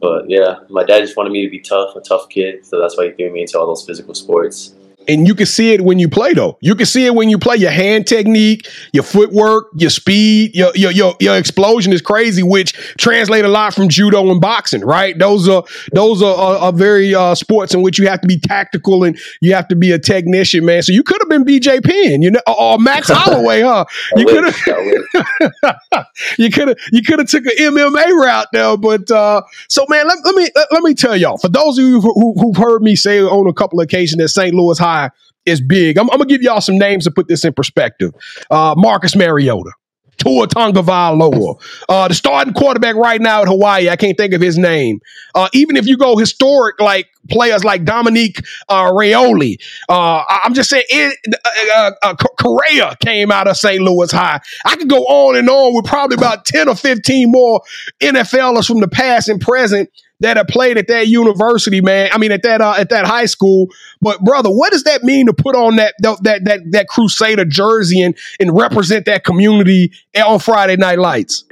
But 0.00 0.30
yeah, 0.30 0.60
my 0.68 0.84
dad 0.84 1.00
just 1.00 1.16
wanted 1.16 1.32
me 1.32 1.44
to 1.44 1.50
be 1.50 1.58
tough, 1.58 1.96
a 1.96 2.00
tough 2.00 2.28
kid, 2.28 2.64
so 2.64 2.80
that's 2.80 2.96
why 2.96 3.06
he 3.08 3.12
threw 3.14 3.32
me 3.32 3.40
into 3.42 3.58
all 3.58 3.66
those 3.66 3.84
physical 3.84 4.14
sports. 4.14 4.75
And 5.08 5.26
you 5.26 5.34
can 5.34 5.46
see 5.46 5.72
it 5.72 5.82
when 5.82 5.98
you 5.98 6.08
play 6.08 6.34
though. 6.34 6.58
You 6.60 6.74
can 6.74 6.86
see 6.86 7.06
it 7.06 7.14
when 7.14 7.28
you 7.28 7.38
play 7.38 7.56
your 7.56 7.70
hand 7.70 8.06
technique, 8.06 8.68
your 8.92 9.02
footwork, 9.02 9.68
your 9.74 9.90
speed, 9.90 10.54
your 10.54 10.72
your 10.74 10.90
your, 10.90 11.14
your 11.20 11.36
explosion 11.36 11.92
is 11.92 12.00
crazy, 12.00 12.42
which 12.42 12.72
translate 12.98 13.44
a 13.44 13.48
lot 13.48 13.74
from 13.74 13.88
judo 13.88 14.30
and 14.30 14.40
boxing, 14.40 14.82
right? 14.82 15.18
Those 15.18 15.48
are 15.48 15.64
those 15.92 16.22
are, 16.22 16.34
are, 16.34 16.56
are 16.56 16.72
very 16.72 17.14
uh, 17.14 17.34
sports 17.34 17.74
in 17.74 17.82
which 17.82 17.98
you 17.98 18.08
have 18.08 18.20
to 18.20 18.28
be 18.28 18.38
tactical 18.38 19.04
and 19.04 19.18
you 19.40 19.54
have 19.54 19.68
to 19.68 19.76
be 19.76 19.92
a 19.92 19.98
technician, 19.98 20.64
man. 20.64 20.82
So 20.82 20.92
you 20.92 21.02
could 21.02 21.20
have 21.20 21.28
been 21.28 21.44
BJ 21.44 21.84
Penn, 21.84 22.22
you 22.22 22.30
know, 22.30 22.40
or 22.46 22.78
Max 22.78 23.08
Holloway, 23.12 23.62
huh? 23.62 23.84
You 24.16 24.26
could 24.26 24.44
have 24.44 24.56
you 26.38 26.50
could 26.50 26.68
have 26.68 26.78
you 26.92 27.02
could 27.02 27.18
have 27.18 27.28
took 27.28 27.46
an 27.46 27.56
MMA 27.58 28.12
route 28.12 28.48
though, 28.52 28.76
but 28.76 29.10
uh, 29.10 29.42
so 29.68 29.86
man, 29.88 30.06
let, 30.06 30.18
let 30.24 30.34
me 30.34 30.48
let, 30.54 30.72
let, 30.72 30.82
me 30.82 30.94
tell 30.94 31.16
y'all. 31.16 31.38
For 31.38 31.48
those 31.48 31.78
of 31.78 31.84
you 31.84 32.00
who, 32.00 32.34
who've 32.38 32.56
heard 32.56 32.82
me 32.82 32.96
say 32.96 33.20
on 33.20 33.46
a 33.46 33.52
couple 33.52 33.80
of 33.80 33.84
occasions 33.84 34.20
that 34.20 34.28
St. 34.28 34.54
Louis 34.54 34.78
High 34.78 34.95
is 35.44 35.60
big, 35.60 35.98
I'm, 35.98 36.10
I'm 36.10 36.18
gonna 36.18 36.28
give 36.28 36.42
y'all 36.42 36.60
some 36.60 36.78
names 36.78 37.04
to 37.04 37.10
put 37.10 37.28
this 37.28 37.44
in 37.44 37.52
perspective. 37.52 38.12
Uh, 38.50 38.74
Marcus 38.76 39.14
Mariota. 39.14 39.70
Tua 40.18 40.46
Tagovailoa. 40.46 41.60
Uh, 41.88 42.08
the 42.08 42.14
starting 42.14 42.54
quarterback 42.54 42.96
right 42.96 43.20
now 43.20 43.42
at 43.42 43.48
Hawaii, 43.48 43.88
I 43.88 43.96
can't 43.96 44.16
think 44.16 44.32
of 44.32 44.40
his 44.40 44.56
name. 44.56 45.00
Uh, 45.34 45.48
even 45.52 45.76
if 45.76 45.86
you 45.86 45.96
go 45.96 46.16
historic, 46.16 46.80
like 46.80 47.08
players 47.28 47.64
like 47.64 47.84
Dominique 47.84 48.40
uh, 48.68 48.90
Raiola, 48.90 49.56
uh, 49.88 50.22
I'm 50.28 50.54
just 50.54 50.70
saying, 50.70 50.84
it, 50.88 51.34
uh, 51.74 51.90
uh, 52.02 52.14
Correa 52.40 52.96
came 53.04 53.30
out 53.30 53.48
of 53.48 53.56
St. 53.56 53.82
Louis 53.82 54.10
High. 54.10 54.40
I 54.64 54.76
could 54.76 54.88
go 54.88 55.04
on 55.04 55.36
and 55.36 55.48
on 55.48 55.74
with 55.74 55.84
probably 55.84 56.16
about 56.16 56.44
10 56.44 56.68
or 56.68 56.74
15 56.74 57.30
more 57.30 57.60
NFLers 58.00 58.66
from 58.66 58.80
the 58.80 58.88
past 58.88 59.28
and 59.28 59.40
present 59.40 59.90
that 60.20 60.36
have 60.36 60.48
played 60.48 60.78
at 60.78 60.88
that 60.88 61.08
university, 61.08 61.80
man. 61.80 62.10
I 62.12 62.18
mean, 62.18 62.32
at 62.32 62.42
that 62.42 62.60
uh, 62.60 62.74
at 62.78 62.88
that 62.90 63.04
high 63.04 63.26
school. 63.26 63.68
But 64.00 64.20
brother, 64.24 64.50
what 64.50 64.72
does 64.72 64.84
that 64.84 65.02
mean 65.02 65.26
to 65.26 65.32
put 65.32 65.54
on 65.54 65.76
that 65.76 65.94
that 66.00 66.22
that 66.22 66.60
that 66.70 66.88
Crusader 66.88 67.44
jersey 67.44 68.00
and 68.00 68.16
and 68.40 68.56
represent 68.56 69.06
that 69.06 69.24
community 69.24 69.92
on 70.16 70.38
Friday 70.38 70.76
Night 70.76 70.98
Lights? 70.98 71.44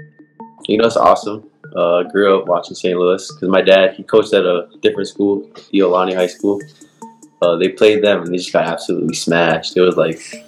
You 0.66 0.78
know, 0.78 0.86
it's 0.86 0.96
awesome. 0.96 1.48
Uh, 1.76 2.04
grew 2.04 2.38
up 2.38 2.46
watching 2.46 2.74
St. 2.74 2.96
Louis 2.96 3.30
because 3.34 3.48
my 3.48 3.60
dad 3.60 3.94
he 3.94 4.02
coached 4.02 4.32
at 4.32 4.44
a 4.44 4.68
different 4.80 5.08
school, 5.08 5.42
Iolani 5.72 6.14
High 6.14 6.28
School. 6.28 6.60
Uh, 7.42 7.56
they 7.56 7.68
played 7.68 8.02
them 8.02 8.22
and 8.22 8.32
they 8.32 8.38
just 8.38 8.52
got 8.52 8.66
absolutely 8.66 9.14
smashed. 9.14 9.76
It 9.76 9.80
was 9.80 9.96
like 9.96 10.46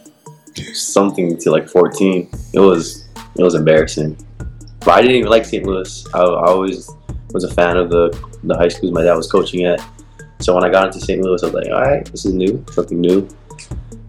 something 0.73 1.37
to 1.39 1.51
like 1.51 1.69
14. 1.69 2.31
It 2.55 2.61
was 2.61 3.07
it 3.37 3.43
was 3.43 3.55
embarrassing. 3.55 4.17
But 4.81 4.91
I 4.91 5.03
didn't 5.03 5.17
even 5.17 5.31
like 5.31 5.45
St. 5.45 5.67
Louis. 5.67 6.07
I, 6.15 6.21
I 6.21 6.47
always 6.47 6.89
was 7.37 7.45
a 7.45 7.55
fan 7.55 7.77
of 7.77 7.91
the 7.91 8.05
the 8.45 8.57
high 8.57 8.69
schools 8.69 8.93
my 8.93 9.03
dad 9.03 9.15
was 9.15 9.31
coaching 9.31 9.65
at. 9.65 9.81
So 10.41 10.55
when 10.55 10.65
I 10.65 10.71
got 10.71 10.87
into 10.87 11.01
St. 11.01 11.21
Louis, 11.23 11.43
I 11.43 11.47
was 11.47 11.55
like, 11.55 11.67
all 11.67 11.83
right, 11.83 12.05
this 12.07 12.25
is 12.25 12.33
new, 12.33 12.65
something 12.71 13.01
new. 13.01 13.29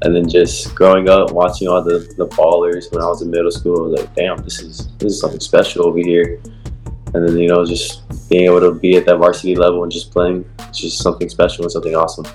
And 0.02 0.16
then 0.16 0.28
just 0.30 0.76
growing 0.76 1.10
up, 1.10 1.32
watching 1.32 1.68
all 1.68 1.82
the, 1.82 2.00
the 2.18 2.28
ballers 2.28 2.92
when 2.92 3.02
I 3.02 3.08
was 3.08 3.22
in 3.22 3.30
middle 3.32 3.52
school, 3.52 3.78
I 3.80 3.88
was 3.88 4.02
like, 4.02 4.16
damn, 4.16 4.38
this 4.38 4.60
is 4.60 4.88
this 4.98 5.14
is 5.14 5.20
something 5.20 5.40
special 5.40 5.86
over 5.86 6.00
here. 6.00 6.42
And 7.14 7.28
then 7.28 7.38
you 7.38 7.50
know, 7.50 7.66
just 7.66 7.90
being 8.30 8.46
able 8.46 8.62
to 8.62 8.72
be 8.74 8.98
at 8.98 9.06
that 9.06 9.18
varsity 9.18 9.56
level 9.56 9.84
and 9.84 9.92
just 9.92 10.12
playing, 10.12 10.46
it's 10.60 10.80
just 10.80 11.00
something 11.00 11.30
special 11.30 11.64
and 11.64 11.72
something 11.72 11.96
awesome. 11.96 12.26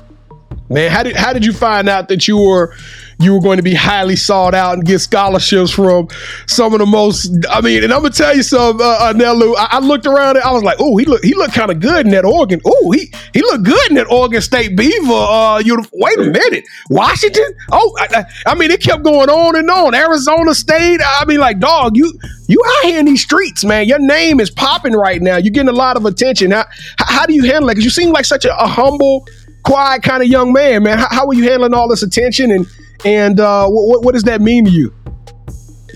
Man, 0.73 0.91
how 0.91 1.03
did 1.03 1.17
how 1.17 1.33
did 1.33 1.45
you 1.45 1.53
find 1.53 1.89
out 1.89 2.09
that 2.09 2.27
you 2.27 2.39
were 2.39 2.75
you 3.23 3.33
were 3.33 3.41
going 3.41 3.57
to 3.57 3.63
be 3.63 3.75
highly 3.75 4.17
sought 4.17 4.55
out 4.55 4.75
and 4.75 4.85
get 4.85 4.99
scholarships 4.99 5.71
from 5.71 6.09
some 6.47 6.73
of 6.73 6.81
the 6.81 6.87
most. 6.87 7.31
I 7.49 7.61
mean, 7.61 7.85
and 7.85 7.93
I'm 7.93 8.03
gonna 8.03 8.13
tell 8.13 8.35
you 8.35 8.43
something, 8.43 8.85
uh, 8.85 8.91
uh 8.91 9.13
Nelu. 9.13 9.55
I, 9.57 9.69
I, 9.73 9.79
looked 9.79 10.07
around 10.07 10.37
and 10.37 10.45
I 10.45 10.53
was 10.53 10.63
like, 10.63 10.77
oh, 10.81 10.97
he 10.97 11.05
look 11.05 11.23
he 11.23 11.35
looked 11.35 11.55
kind 11.55 11.71
of 11.71 11.81
good 11.81 12.07
in 12.07 12.13
that 12.13 12.25
Oregon. 12.25 12.61
Oh, 12.65 12.91
he 12.91 13.13
he 13.33 13.41
looked 13.43 13.65
good 13.65 13.91
in 13.91 13.97
that 13.97 14.11
Oregon 14.11 14.41
State 14.41 14.77
Beaver. 14.77 15.13
Uh, 15.13 15.59
you 15.59 15.83
wait 15.93 16.19
a 16.19 16.25
minute, 16.25 16.65
Washington. 16.91 17.55
Oh, 17.71 17.97
I, 17.99 18.25
I, 18.47 18.55
mean, 18.55 18.71
it 18.71 18.81
kept 18.81 19.03
going 19.03 19.31
on 19.31 19.57
and 19.57 19.71
on. 19.71 19.95
Arizona 19.95 20.55
State. 20.55 21.01
I 21.05 21.25
mean, 21.25 21.39
like, 21.39 21.59
dog, 21.59 21.97
you 21.97 22.13
you 22.49 22.63
out 22.67 22.85
here 22.85 22.99
in 22.99 23.07
these 23.07 23.23
streets, 23.23 23.65
man. 23.65 23.87
Your 23.87 23.99
name 23.99 24.41
is 24.41 24.51
popping 24.51 24.95
right 24.95 25.23
now. 25.23 25.37
You're 25.37 25.53
getting 25.53 25.69
a 25.69 25.73
lot 25.73 25.97
of 25.97 26.05
attention. 26.07 26.51
How 26.51 26.65
how 26.99 27.27
do 27.27 27.35
you 27.35 27.45
handle 27.45 27.69
it? 27.71 27.75
Because 27.75 27.85
you 27.85 27.91
seem 27.91 28.11
like 28.11 28.25
such 28.25 28.45
a, 28.45 28.57
a 28.59 28.67
humble 28.67 29.27
quiet 29.63 30.03
kind 30.03 30.23
of 30.23 30.29
young 30.29 30.53
man, 30.53 30.83
man. 30.83 30.99
How, 30.99 31.09
how, 31.11 31.27
are 31.27 31.35
you 31.35 31.45
handling 31.45 31.75
all 31.75 31.89
this 31.89 32.03
attention 32.03 32.51
and 32.51 32.67
and 33.05 33.41
uh, 33.41 33.67
what, 33.69 34.05
what 34.05 34.13
does 34.13 34.23
that 34.25 34.41
mean 34.41 34.65
to 34.65 34.71
you? 34.71 34.95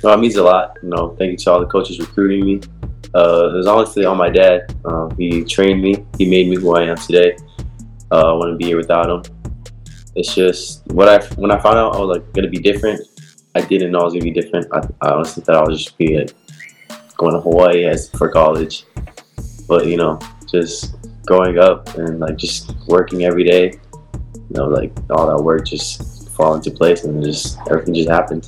No, 0.02 0.12
it 0.12 0.18
means 0.18 0.36
a 0.36 0.42
lot. 0.42 0.76
You 0.82 0.90
know, 0.90 1.16
thank 1.18 1.32
you 1.32 1.36
to 1.38 1.52
all 1.52 1.60
the 1.60 1.66
coaches 1.66 1.98
recruiting 1.98 2.44
me. 2.44 2.60
Uh, 3.14 3.50
it 3.52 3.56
was 3.56 3.66
honestly 3.66 4.04
on 4.04 4.16
my 4.16 4.28
dad. 4.28 4.74
Uh, 4.84 5.08
he 5.16 5.44
trained 5.44 5.80
me. 5.80 6.04
He 6.18 6.28
made 6.28 6.48
me 6.48 6.56
who 6.56 6.76
I 6.76 6.84
am 6.84 6.96
today. 6.96 7.36
Uh, 8.10 8.32
I 8.32 8.36
wouldn't 8.36 8.58
be 8.58 8.66
here 8.66 8.76
without 8.76 9.08
him. 9.08 9.22
It's 10.14 10.34
just 10.34 10.86
what 10.88 11.08
I 11.08 11.24
when 11.36 11.50
I 11.50 11.58
found 11.58 11.76
out 11.76 11.94
I 11.94 11.98
was 11.98 12.18
like 12.18 12.32
gonna 12.32 12.48
be 12.48 12.58
different. 12.58 13.00
I 13.54 13.60
didn't 13.62 13.92
know 13.92 14.00
I 14.00 14.04
was 14.04 14.12
gonna 14.12 14.24
be 14.24 14.30
different. 14.30 14.66
I, 14.72 14.80
I 15.02 15.12
honestly 15.12 15.42
thought 15.42 15.56
I 15.56 15.62
was 15.62 15.84
just 15.84 15.96
be 15.96 16.18
like 16.18 16.32
going 17.16 17.34
to 17.34 17.40
Hawaii 17.40 17.84
as 17.84 18.10
for 18.10 18.28
college, 18.28 18.84
but 19.68 19.86
you 19.86 19.96
know, 19.96 20.18
just 20.50 20.94
growing 21.26 21.58
up 21.58 21.94
and 21.96 22.20
like 22.20 22.36
just 22.36 22.72
working 22.86 23.24
every 23.24 23.44
day. 23.44 23.72
You 24.34 24.42
know, 24.50 24.68
like 24.68 24.92
all 25.10 25.26
that 25.26 25.42
work 25.42 25.66
just 25.66 26.30
fall 26.30 26.54
into 26.54 26.70
place, 26.70 27.04
and 27.04 27.22
just 27.22 27.58
everything 27.68 27.94
just 27.94 28.08
happened. 28.08 28.46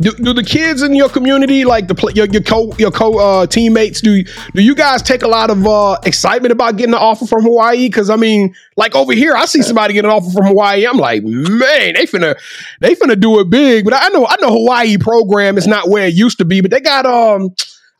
Do, 0.00 0.12
do 0.12 0.32
the 0.32 0.44
kids 0.44 0.82
in 0.82 0.94
your 0.94 1.08
community, 1.08 1.64
like 1.64 1.88
the 1.88 2.12
your 2.14 2.26
your 2.26 2.42
co 2.42 2.72
your 2.78 2.92
co 2.92 3.18
uh, 3.18 3.46
teammates, 3.46 4.00
do 4.00 4.22
do 4.54 4.62
you 4.62 4.74
guys 4.74 5.02
take 5.02 5.22
a 5.22 5.28
lot 5.28 5.50
of 5.50 5.66
uh, 5.66 5.98
excitement 6.04 6.52
about 6.52 6.76
getting 6.76 6.94
an 6.94 7.00
offer 7.00 7.26
from 7.26 7.42
Hawaii? 7.42 7.88
Because 7.88 8.08
I 8.08 8.14
mean, 8.14 8.54
like 8.76 8.94
over 8.94 9.12
here, 9.12 9.34
I 9.34 9.46
see 9.46 9.62
somebody 9.62 9.94
get 9.94 10.04
an 10.04 10.12
offer 10.12 10.30
from 10.30 10.46
Hawaii. 10.46 10.86
I'm 10.86 10.98
like, 10.98 11.24
man, 11.24 11.94
they 11.94 12.06
finna 12.06 12.38
they 12.80 12.94
finna 12.94 13.18
do 13.18 13.40
it 13.40 13.50
big. 13.50 13.84
But 13.84 13.94
I 13.94 14.08
know 14.08 14.24
I 14.28 14.36
know 14.40 14.50
Hawaii 14.50 14.98
program 14.98 15.58
is 15.58 15.66
not 15.66 15.88
where 15.88 16.06
it 16.06 16.14
used 16.14 16.38
to 16.38 16.44
be, 16.44 16.60
but 16.60 16.70
they 16.70 16.80
got 16.80 17.04
um 17.04 17.50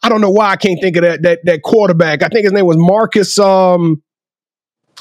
I 0.03 0.09
don't 0.09 0.21
know 0.21 0.31
why 0.31 0.51
I 0.51 0.57
can't 0.57 0.81
think 0.81 0.97
of 0.97 1.03
that 1.03 1.23
that 1.23 1.45
that 1.45 1.63
quarterback. 1.63 2.23
I 2.23 2.29
think 2.29 2.45
his 2.45 2.53
name 2.53 2.67
was 2.67 2.77
Marcus 2.77 3.37
um 3.41 4.03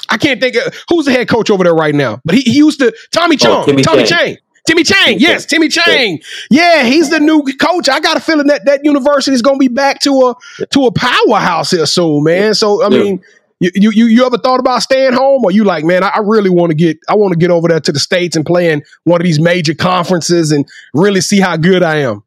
I 0.08 0.16
can't 0.16 0.40
think 0.40 0.56
of 0.56 0.74
who's 0.88 1.06
the 1.06 1.12
head 1.12 1.28
coach 1.28 1.50
over 1.50 1.64
there 1.64 1.74
right 1.74 1.94
now, 1.94 2.20
but 2.24 2.34
he, 2.34 2.42
he 2.42 2.56
used 2.56 2.80
to 2.80 2.94
Tommy 3.10 3.36
oh, 3.36 3.64
Chong, 3.64 3.70
oh, 3.70 3.82
Tommy 3.82 4.04
Chang. 4.04 4.06
Chang. 4.06 4.36
Timmy 4.66 4.84
Chang, 4.84 5.18
yes, 5.18 5.46
Timmy 5.46 5.68
Chang. 5.68 6.20
Yeah, 6.50 6.84
he's 6.84 7.08
the 7.08 7.20
new 7.20 7.42
coach. 7.58 7.88
I 7.88 8.00
got 8.00 8.18
a 8.18 8.20
feeling 8.20 8.48
that 8.48 8.66
that 8.66 8.84
university 8.84 9.34
is 9.34 9.40
going 9.40 9.56
to 9.56 9.58
be 9.58 9.68
back 9.68 10.00
to 10.00 10.10
a 10.10 10.66
to 10.66 10.84
a 10.84 10.92
powerhouse 10.92 11.70
here 11.70 11.86
soon, 11.86 12.24
man. 12.24 12.52
So 12.52 12.84
I 12.84 12.90
mean, 12.90 13.22
you, 13.60 13.70
you 13.74 14.04
you 14.04 14.26
ever 14.26 14.36
thought 14.36 14.60
about 14.60 14.82
staying 14.82 15.14
home, 15.14 15.42
or 15.44 15.50
you 15.50 15.64
like, 15.64 15.84
man, 15.84 16.04
I, 16.04 16.08
I 16.08 16.18
really 16.18 16.50
want 16.50 16.70
to 16.70 16.74
get 16.74 16.98
I 17.08 17.14
want 17.14 17.32
to 17.32 17.38
get 17.38 17.50
over 17.50 17.68
there 17.68 17.80
to 17.80 17.92
the 17.92 17.98
states 17.98 18.36
and 18.36 18.44
play 18.44 18.70
in 18.70 18.82
one 19.04 19.22
of 19.22 19.24
these 19.24 19.40
major 19.40 19.74
conferences 19.74 20.52
and 20.52 20.68
really 20.92 21.22
see 21.22 21.40
how 21.40 21.56
good 21.56 21.82
I 21.82 22.00
am. 22.00 22.22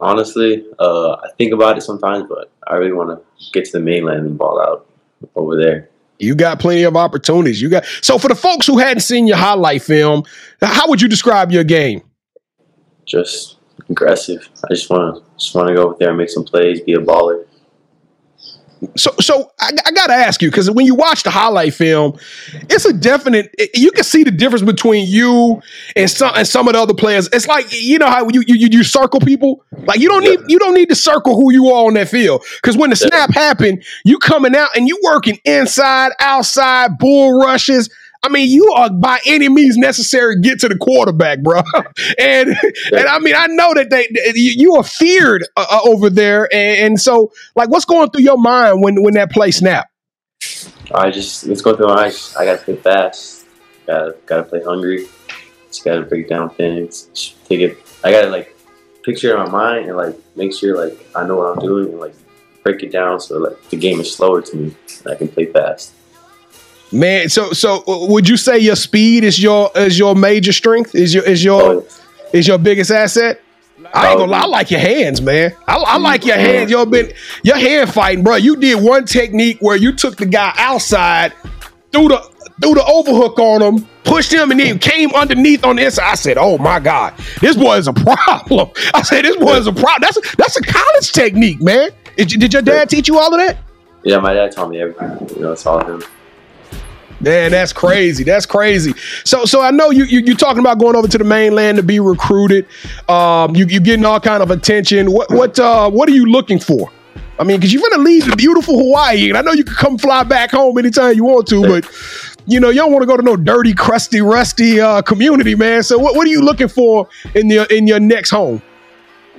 Honestly, 0.00 0.64
uh, 0.78 1.12
I 1.14 1.28
think 1.38 1.52
about 1.52 1.76
it 1.76 1.80
sometimes, 1.82 2.24
but 2.28 2.52
I 2.68 2.76
really 2.76 2.92
want 2.92 3.10
to 3.10 3.50
get 3.52 3.64
to 3.66 3.72
the 3.72 3.80
mainland 3.80 4.26
and 4.26 4.38
ball 4.38 4.60
out 4.60 4.86
over 5.34 5.56
there. 5.56 5.88
You 6.18 6.34
got 6.34 6.60
plenty 6.60 6.84
of 6.84 6.96
opportunities. 6.96 7.60
You 7.60 7.68
got 7.68 7.84
so 8.00 8.18
for 8.18 8.28
the 8.28 8.34
folks 8.34 8.66
who 8.66 8.78
hadn't 8.78 9.00
seen 9.00 9.26
your 9.26 9.36
highlight 9.36 9.82
film, 9.82 10.24
how 10.60 10.88
would 10.88 11.02
you 11.02 11.08
describe 11.08 11.50
your 11.50 11.64
game? 11.64 12.02
Just 13.04 13.56
aggressive. 13.88 14.48
I 14.64 14.74
just 14.74 14.88
want 14.88 15.16
to 15.16 15.22
just 15.36 15.54
want 15.54 15.68
to 15.68 15.74
go 15.74 15.90
out 15.90 15.98
there 15.98 16.10
and 16.10 16.18
make 16.18 16.30
some 16.30 16.44
plays, 16.44 16.80
be 16.80 16.94
a 16.94 16.98
baller. 16.98 17.44
So, 18.96 19.12
so 19.20 19.52
I, 19.60 19.70
I 19.86 19.92
got 19.92 20.08
to 20.08 20.12
ask 20.12 20.42
you 20.42 20.50
because 20.50 20.70
when 20.70 20.86
you 20.86 20.94
watch 20.94 21.22
the 21.22 21.30
highlight 21.30 21.74
film, 21.74 22.18
it's 22.68 22.84
a 22.84 22.92
definite. 22.92 23.54
You 23.74 23.92
can 23.92 24.04
see 24.04 24.24
the 24.24 24.30
difference 24.30 24.62
between 24.62 25.06
you 25.08 25.62
and 25.94 26.10
some 26.10 26.32
and 26.36 26.46
some 26.46 26.66
of 26.68 26.74
the 26.74 26.80
other 26.80 26.94
players. 26.94 27.28
It's 27.32 27.46
like 27.46 27.66
you 27.70 27.98
know 27.98 28.08
how 28.08 28.28
you 28.28 28.42
you, 28.46 28.68
you 28.70 28.82
circle 28.82 29.20
people. 29.20 29.64
Like 29.86 30.00
you 30.00 30.08
don't 30.08 30.24
need 30.24 30.40
you 30.48 30.58
don't 30.58 30.74
need 30.74 30.88
to 30.88 30.96
circle 30.96 31.36
who 31.36 31.52
you 31.52 31.68
are 31.68 31.86
on 31.86 31.94
that 31.94 32.08
field 32.08 32.44
because 32.60 32.76
when 32.76 32.90
the 32.90 32.96
snap 32.96 33.32
happened, 33.32 33.84
you 34.04 34.18
coming 34.18 34.56
out 34.56 34.76
and 34.76 34.88
you 34.88 34.98
working 35.04 35.38
inside, 35.44 36.12
outside, 36.20 36.98
bull 36.98 37.38
rushes. 37.40 37.88
I 38.24 38.28
mean, 38.28 38.48
you 38.48 38.70
are 38.72 38.88
by 38.88 39.18
any 39.26 39.48
means 39.48 39.76
necessary 39.76 40.40
get 40.40 40.60
to 40.60 40.68
the 40.68 40.76
quarterback, 40.76 41.42
bro. 41.42 41.62
and 42.18 42.56
and 42.92 43.06
I 43.08 43.18
mean, 43.18 43.34
I 43.36 43.46
know 43.48 43.74
that 43.74 43.90
they 43.90 44.06
you, 44.34 44.76
are 44.76 44.84
feared 44.84 45.44
uh, 45.56 45.66
uh, 45.68 45.80
over 45.84 46.08
there, 46.08 46.48
and, 46.52 46.86
and, 46.86 47.00
so 47.00 47.32
like, 47.56 47.68
what's 47.68 47.84
going 47.84 48.10
through 48.10 48.22
your 48.22 48.38
mind 48.38 48.82
when 48.82 49.02
when 49.02 49.14
that 49.14 49.32
play 49.32 49.50
snap? 49.50 49.88
I 50.94 51.10
just 51.10 51.46
let's 51.46 51.62
go 51.62 51.76
through 51.76 51.88
my 51.88 52.04
eyes. 52.04 52.36
I 52.36 52.44
gotta 52.44 52.62
play 52.62 52.76
fast. 52.76 53.46
Gotta 53.86 54.16
gotta 54.26 54.44
play 54.44 54.62
hungry. 54.62 55.06
Just 55.68 55.84
gotta 55.84 56.02
break 56.02 56.28
down 56.28 56.50
things. 56.50 57.34
Take 57.46 57.60
it. 57.60 57.78
I 58.04 58.12
gotta 58.12 58.28
like 58.28 58.54
picture 59.02 59.32
in 59.32 59.38
my 59.38 59.50
mind 59.50 59.88
and 59.88 59.96
like 59.96 60.14
make 60.36 60.54
sure 60.54 60.86
like 60.86 61.06
I 61.16 61.26
know 61.26 61.36
what 61.36 61.56
I'm 61.56 61.64
doing 61.64 61.88
and 61.88 61.98
like 61.98 62.14
break 62.62 62.84
it 62.84 62.92
down 62.92 63.18
so 63.18 63.38
like 63.38 63.70
the 63.70 63.76
game 63.76 63.98
is 63.98 64.14
slower 64.14 64.40
to 64.40 64.56
me 64.56 64.76
and 65.04 65.12
I 65.12 65.16
can 65.16 65.26
play 65.28 65.46
fast. 65.46 65.92
Man, 66.92 67.28
so 67.28 67.52
so 67.52 67.82
uh, 67.88 68.06
would 68.06 68.28
you 68.28 68.36
say 68.36 68.58
your 68.58 68.76
speed 68.76 69.24
is 69.24 69.42
your 69.42 69.70
is 69.74 69.98
your 69.98 70.14
major 70.14 70.52
strength? 70.52 70.94
Is 70.94 71.14
your 71.14 71.24
is 71.24 71.42
your 71.42 71.62
oh. 71.62 71.86
is 72.32 72.46
your 72.46 72.58
biggest 72.58 72.90
asset? 72.90 73.40
I 73.94 74.10
ain't 74.10 74.18
gonna 74.18 74.30
lie, 74.30 74.40
I 74.40 74.46
like 74.46 74.70
your 74.70 74.80
hands, 74.80 75.20
man. 75.20 75.54
I, 75.66 75.76
I 75.76 75.98
like 75.98 76.24
your 76.24 76.36
hands. 76.36 76.70
You've 76.70 76.90
been 76.90 77.12
your 77.42 77.56
hand 77.56 77.92
fighting, 77.92 78.22
bro. 78.22 78.36
You 78.36 78.56
did 78.56 78.82
one 78.82 79.06
technique 79.06 79.58
where 79.60 79.76
you 79.76 79.92
took 79.92 80.16
the 80.16 80.26
guy 80.26 80.52
outside, 80.56 81.32
threw 81.92 82.08
the 82.08 82.18
threw 82.62 82.74
the 82.74 82.84
overhook 82.84 83.38
on 83.38 83.62
him, 83.62 83.88
pushed 84.04 84.32
him 84.32 84.50
and 84.50 84.60
then 84.60 84.78
came 84.78 85.10
underneath 85.14 85.64
on 85.64 85.76
the 85.76 85.86
inside. 85.86 86.10
I 86.10 86.14
said, 86.14 86.36
"Oh 86.38 86.58
my 86.58 86.78
God, 86.78 87.14
this 87.40 87.56
boy 87.56 87.76
is 87.76 87.88
a 87.88 87.92
problem." 87.92 88.70
I 88.94 89.02
said, 89.02 89.24
"This 89.24 89.36
boy 89.36 89.54
is 89.54 89.66
a 89.66 89.72
problem." 89.72 90.00
That's 90.00 90.16
a, 90.18 90.36
that's 90.36 90.56
a 90.56 90.62
college 90.62 91.12
technique, 91.12 91.60
man. 91.60 91.90
Did, 92.16 92.28
did 92.28 92.52
your 92.52 92.62
dad 92.62 92.90
teach 92.90 93.08
you 93.08 93.18
all 93.18 93.32
of 93.32 93.40
that? 93.40 93.58
Yeah, 94.04 94.18
my 94.18 94.34
dad 94.34 94.52
taught 94.52 94.68
me 94.68 94.80
everything. 94.80 95.36
You 95.36 95.42
know, 95.42 95.52
it's 95.52 95.64
all 95.64 95.84
him. 95.84 96.02
Man, 97.22 97.52
that's 97.52 97.72
crazy. 97.72 98.24
That's 98.24 98.46
crazy. 98.46 98.94
So, 99.24 99.44
so 99.44 99.62
I 99.62 99.70
know 99.70 99.90
you, 99.90 100.04
you 100.04 100.20
you're 100.20 100.36
talking 100.36 100.58
about 100.58 100.78
going 100.78 100.96
over 100.96 101.06
to 101.06 101.18
the 101.18 101.24
mainland 101.24 101.76
to 101.76 101.82
be 101.82 102.00
recruited. 102.00 102.66
Um, 103.08 103.54
you 103.54 103.64
you 103.66 103.80
getting 103.80 104.04
all 104.04 104.18
kind 104.18 104.42
of 104.42 104.50
attention. 104.50 105.12
What 105.12 105.30
what 105.30 105.58
uh 105.58 105.88
what 105.88 106.08
are 106.08 106.12
you 106.12 106.26
looking 106.26 106.58
for? 106.58 106.90
I 107.38 107.44
mean, 107.44 107.58
because 107.58 107.72
you're 107.72 107.82
gonna 107.90 108.02
leave 108.02 108.28
the 108.28 108.36
beautiful 108.36 108.76
Hawaii, 108.76 109.28
and 109.28 109.38
I 109.38 109.42
know 109.42 109.52
you 109.52 109.62
can 109.62 109.74
come 109.74 109.98
fly 109.98 110.24
back 110.24 110.50
home 110.50 110.76
anytime 110.78 111.14
you 111.14 111.24
want 111.24 111.46
to, 111.48 111.62
but 111.62 111.88
you 112.46 112.58
know 112.58 112.70
you 112.70 112.76
don't 112.76 112.90
want 112.90 113.02
to 113.02 113.06
go 113.06 113.16
to 113.16 113.22
no 113.22 113.36
dirty, 113.36 113.72
crusty, 113.72 114.20
rusty 114.20 114.80
uh, 114.80 115.00
community, 115.02 115.54
man. 115.54 115.84
So, 115.84 115.98
what, 115.98 116.16
what 116.16 116.26
are 116.26 116.30
you 116.30 116.42
looking 116.42 116.68
for 116.68 117.08
in 117.34 117.48
your 117.48 117.66
in 117.66 117.86
your 117.86 118.00
next 118.00 118.30
home? 118.30 118.60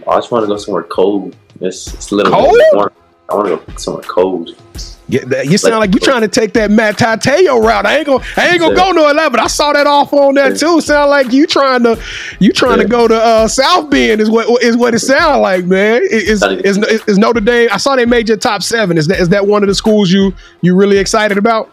I 0.07 0.17
just 0.17 0.31
want 0.31 0.43
to 0.43 0.47
go 0.47 0.57
somewhere 0.57 0.83
cold. 0.83 1.35
It's, 1.61 1.93
it's 1.93 2.11
a 2.11 2.15
little 2.15 2.33
Cold? 2.33 2.91
I 3.29 3.35
want 3.35 3.47
to 3.47 3.55
go 3.55 3.77
somewhere 3.77 4.03
cold. 4.03 4.55
Yeah, 5.09 5.41
you 5.41 5.57
sound 5.57 5.79
like, 5.79 5.93
you're 5.93 5.99
trying 5.99 6.21
to 6.21 6.29
take 6.29 6.53
that 6.53 6.71
Manti 6.71 7.03
Te'o 7.03 7.59
route. 7.59 7.85
I 7.85 7.97
ain't 7.97 8.05
gonna, 8.05 8.23
I 8.37 8.49
ain't 8.49 8.59
gonna 8.59 8.73
go 8.75 8.91
no 8.91 9.09
eleven. 9.09 9.39
I 9.39 9.47
saw 9.47 9.73
that 9.73 9.85
off 9.85 10.13
on 10.13 10.35
that 10.35 10.57
too. 10.57 10.79
Sound 10.79 11.09
like 11.09 11.33
you 11.33 11.45
trying 11.45 11.83
to, 11.83 12.01
you 12.39 12.53
trying 12.53 12.79
to 12.79 12.85
go 12.85 13.07
to 13.07 13.15
uh, 13.15 13.47
South 13.47 13.89
Bend 13.89 14.21
is 14.21 14.29
what 14.29 14.63
is 14.63 14.77
what 14.77 14.95
it 14.95 14.99
sound 14.99 15.41
like, 15.41 15.65
man. 15.65 16.01
Is 16.09 16.41
is, 16.41 16.77
is, 16.77 17.03
is 17.07 17.17
Notre 17.17 17.41
Dame? 17.41 17.67
I 17.71 17.77
saw 17.77 17.95
they 17.95 18.05
made 18.05 18.29
your 18.29 18.37
top 18.37 18.63
seven. 18.63 18.97
Is 18.97 19.07
that 19.07 19.19
is 19.19 19.29
that 19.29 19.45
one 19.45 19.61
of 19.61 19.67
the 19.67 19.75
schools 19.75 20.09
you 20.09 20.33
you 20.61 20.73
really 20.73 20.97
excited 20.97 21.37
about, 21.37 21.69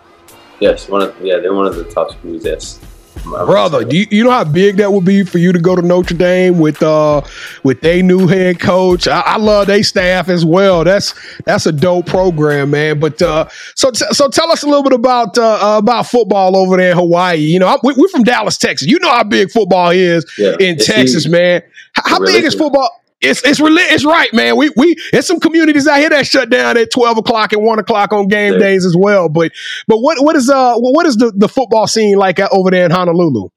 Yes, 0.61 0.89
one 0.89 1.03
of 1.03 1.15
yeah, 1.23 1.39
they're 1.39 1.55
one 1.55 1.67
of 1.67 1.75
the 1.75 1.85
top 1.85 2.11
schools. 2.11 2.45
Yes, 2.45 2.79
brother? 3.25 3.85
Do 3.85 3.97
you, 3.97 4.07
you 4.11 4.25
know 4.25 4.31
how 4.31 4.45
big 4.45 4.77
that 4.77 4.93
would 4.93 5.05
be 5.05 5.25
for 5.25 5.39
you 5.39 5.53
to 5.53 5.59
go 5.59 5.77
to 5.77 5.83
Notre 5.83 6.15
Dame 6.17 6.59
with 6.59 6.83
uh 6.83 7.23
with 7.63 7.81
their 7.81 8.03
new 8.03 8.27
head 8.27 8.61
coach? 8.61 9.07
I, 9.09 9.21
I 9.21 9.37
love 9.37 9.67
their 9.67 9.83
staff 9.83 10.29
as 10.29 10.45
well. 10.45 10.85
That's 10.85 11.15
that's 11.45 11.67
a 11.67 11.73
dope 11.73 12.07
program, 12.07 12.71
man. 12.71 13.01
But 13.01 13.21
uh, 13.23 13.49
so 13.75 13.91
t- 13.91 14.05
so 14.13 14.29
tell 14.29 14.51
us 14.51 14.63
a 14.63 14.67
little 14.67 14.83
bit 14.83 14.93
about 14.93 15.37
uh, 15.39 15.75
uh, 15.75 15.79
about 15.79 16.07
football 16.07 16.57
over 16.57 16.77
there 16.77 16.93
in 16.93 16.97
Hawaii. 16.97 17.37
You 17.39 17.59
know, 17.59 17.69
I'm, 17.69 17.79
we, 17.83 17.95
we're 17.97 18.09
from 18.09 18.25
Dallas, 18.25 18.59
Texas. 18.59 18.89
You 18.89 18.99
know 19.01 19.11
how 19.11 19.25
big 19.25 19.51
football 19.51 19.91
is 19.91 20.25
Yeah, 20.39 20.57
in 20.61 20.77
Texas, 20.79 21.25
huge. 21.25 21.33
man. 21.33 21.63
H- 21.63 22.05
How, 22.07 22.19
big 22.25 22.45
is 22.45 22.55
football? 22.55 22.89
It's 23.21 23.43
it's 23.45 23.61
reli- 23.61 23.91
It's 23.93 24.05
right, 24.05 24.33
man. 24.33 24.57
We 24.57 24.71
we 24.77 24.97
it's 25.13 25.27
some 25.27 25.41
communities 25.41 25.87
out 25.87 25.99
here 25.99 26.09
that 26.11 26.27
shut 26.27 26.49
down 26.49 26.77
at 26.79 26.91
twelve 26.91 27.19
o'clock 27.19 27.53
and 27.53 27.63
one 27.63 27.79
o'clock 27.79 28.13
on 28.13 28.29
game 28.29 28.55
Yeah. 28.55 28.59
days 28.59 28.87
as 28.87 28.97
well. 28.99 29.29
But 29.29 29.53
but 29.87 29.99
what 29.99 30.23
what 30.25 30.37
is 30.37 30.49
uh 30.49 30.75
what 30.79 31.07
is 31.07 31.17
the, 31.17 31.31
the 31.37 31.49
football 31.49 31.87
scene 31.87 32.17
like 32.17 32.41
over 32.53 32.71
there 32.71 32.87
in 32.87 32.91
Honolulu? 32.91 33.49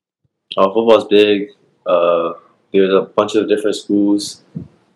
Oh, 0.58 0.74
football's 0.74 1.06
big. 1.08 1.50
Uh, 1.86 2.34
there's 2.74 2.94
a 2.94 3.02
bunch 3.02 3.36
of 3.36 3.48
different 3.48 3.76
schools 3.76 4.42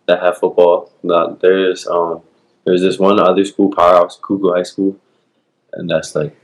that 0.05 0.21
have 0.21 0.37
football. 0.37 0.91
Now, 1.03 1.37
there's 1.41 1.87
um, 1.87 2.21
there's 2.65 2.81
this 2.81 2.99
one 2.99 3.19
other 3.19 3.43
school, 3.45 3.73
Powerhouse 3.73 4.19
Kahuku 4.19 4.55
High 4.55 4.63
School, 4.63 4.97
and 5.73 5.89
that's 5.89 6.13
like, 6.15 6.35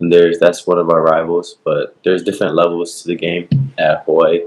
and 0.00 0.12
there's 0.12 0.38
that's 0.38 0.66
one 0.66 0.78
of 0.78 0.90
our 0.90 1.02
rivals. 1.02 1.56
But 1.64 1.96
there's 2.04 2.22
different 2.22 2.54
levels 2.54 3.02
to 3.02 3.08
the 3.08 3.16
game 3.16 3.48
at 3.78 4.04
Hawaii. 4.04 4.40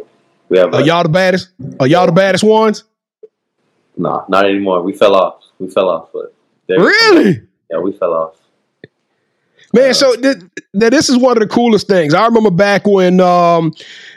We 0.51 0.58
have 0.58 0.74
Are 0.74 0.81
a, 0.81 0.84
y'all 0.84 1.03
the 1.03 1.08
baddest? 1.10 1.48
Are 1.79 1.88
y'all 1.88 2.05
the 2.08 2.12
baddest 2.12 2.43
ones? 2.43 2.84
nah, 3.96 4.25
not 4.27 4.46
anymore. 4.46 4.81
We 4.81 4.91
fell 4.91 5.15
off. 5.15 5.41
We 5.60 5.70
fell 5.70 5.88
off, 5.88 6.10
but 6.12 6.34
Really? 6.67 7.41
yeah, 7.72 7.77
we 7.79 7.93
fell 7.93 8.12
off. 8.13 8.36
Man, 9.74 9.93
so 9.93 10.13
th- 10.17 10.39
th- 10.77 10.91
this 10.91 11.08
is 11.08 11.17
one 11.17 11.38
of 11.38 11.41
the 11.41 11.48
coolest 11.48 11.88
things. 11.88 12.13
I 12.13 12.25
remember 12.25 12.51
back 12.51 12.86
when 12.86 13.22
um, 13.22 13.72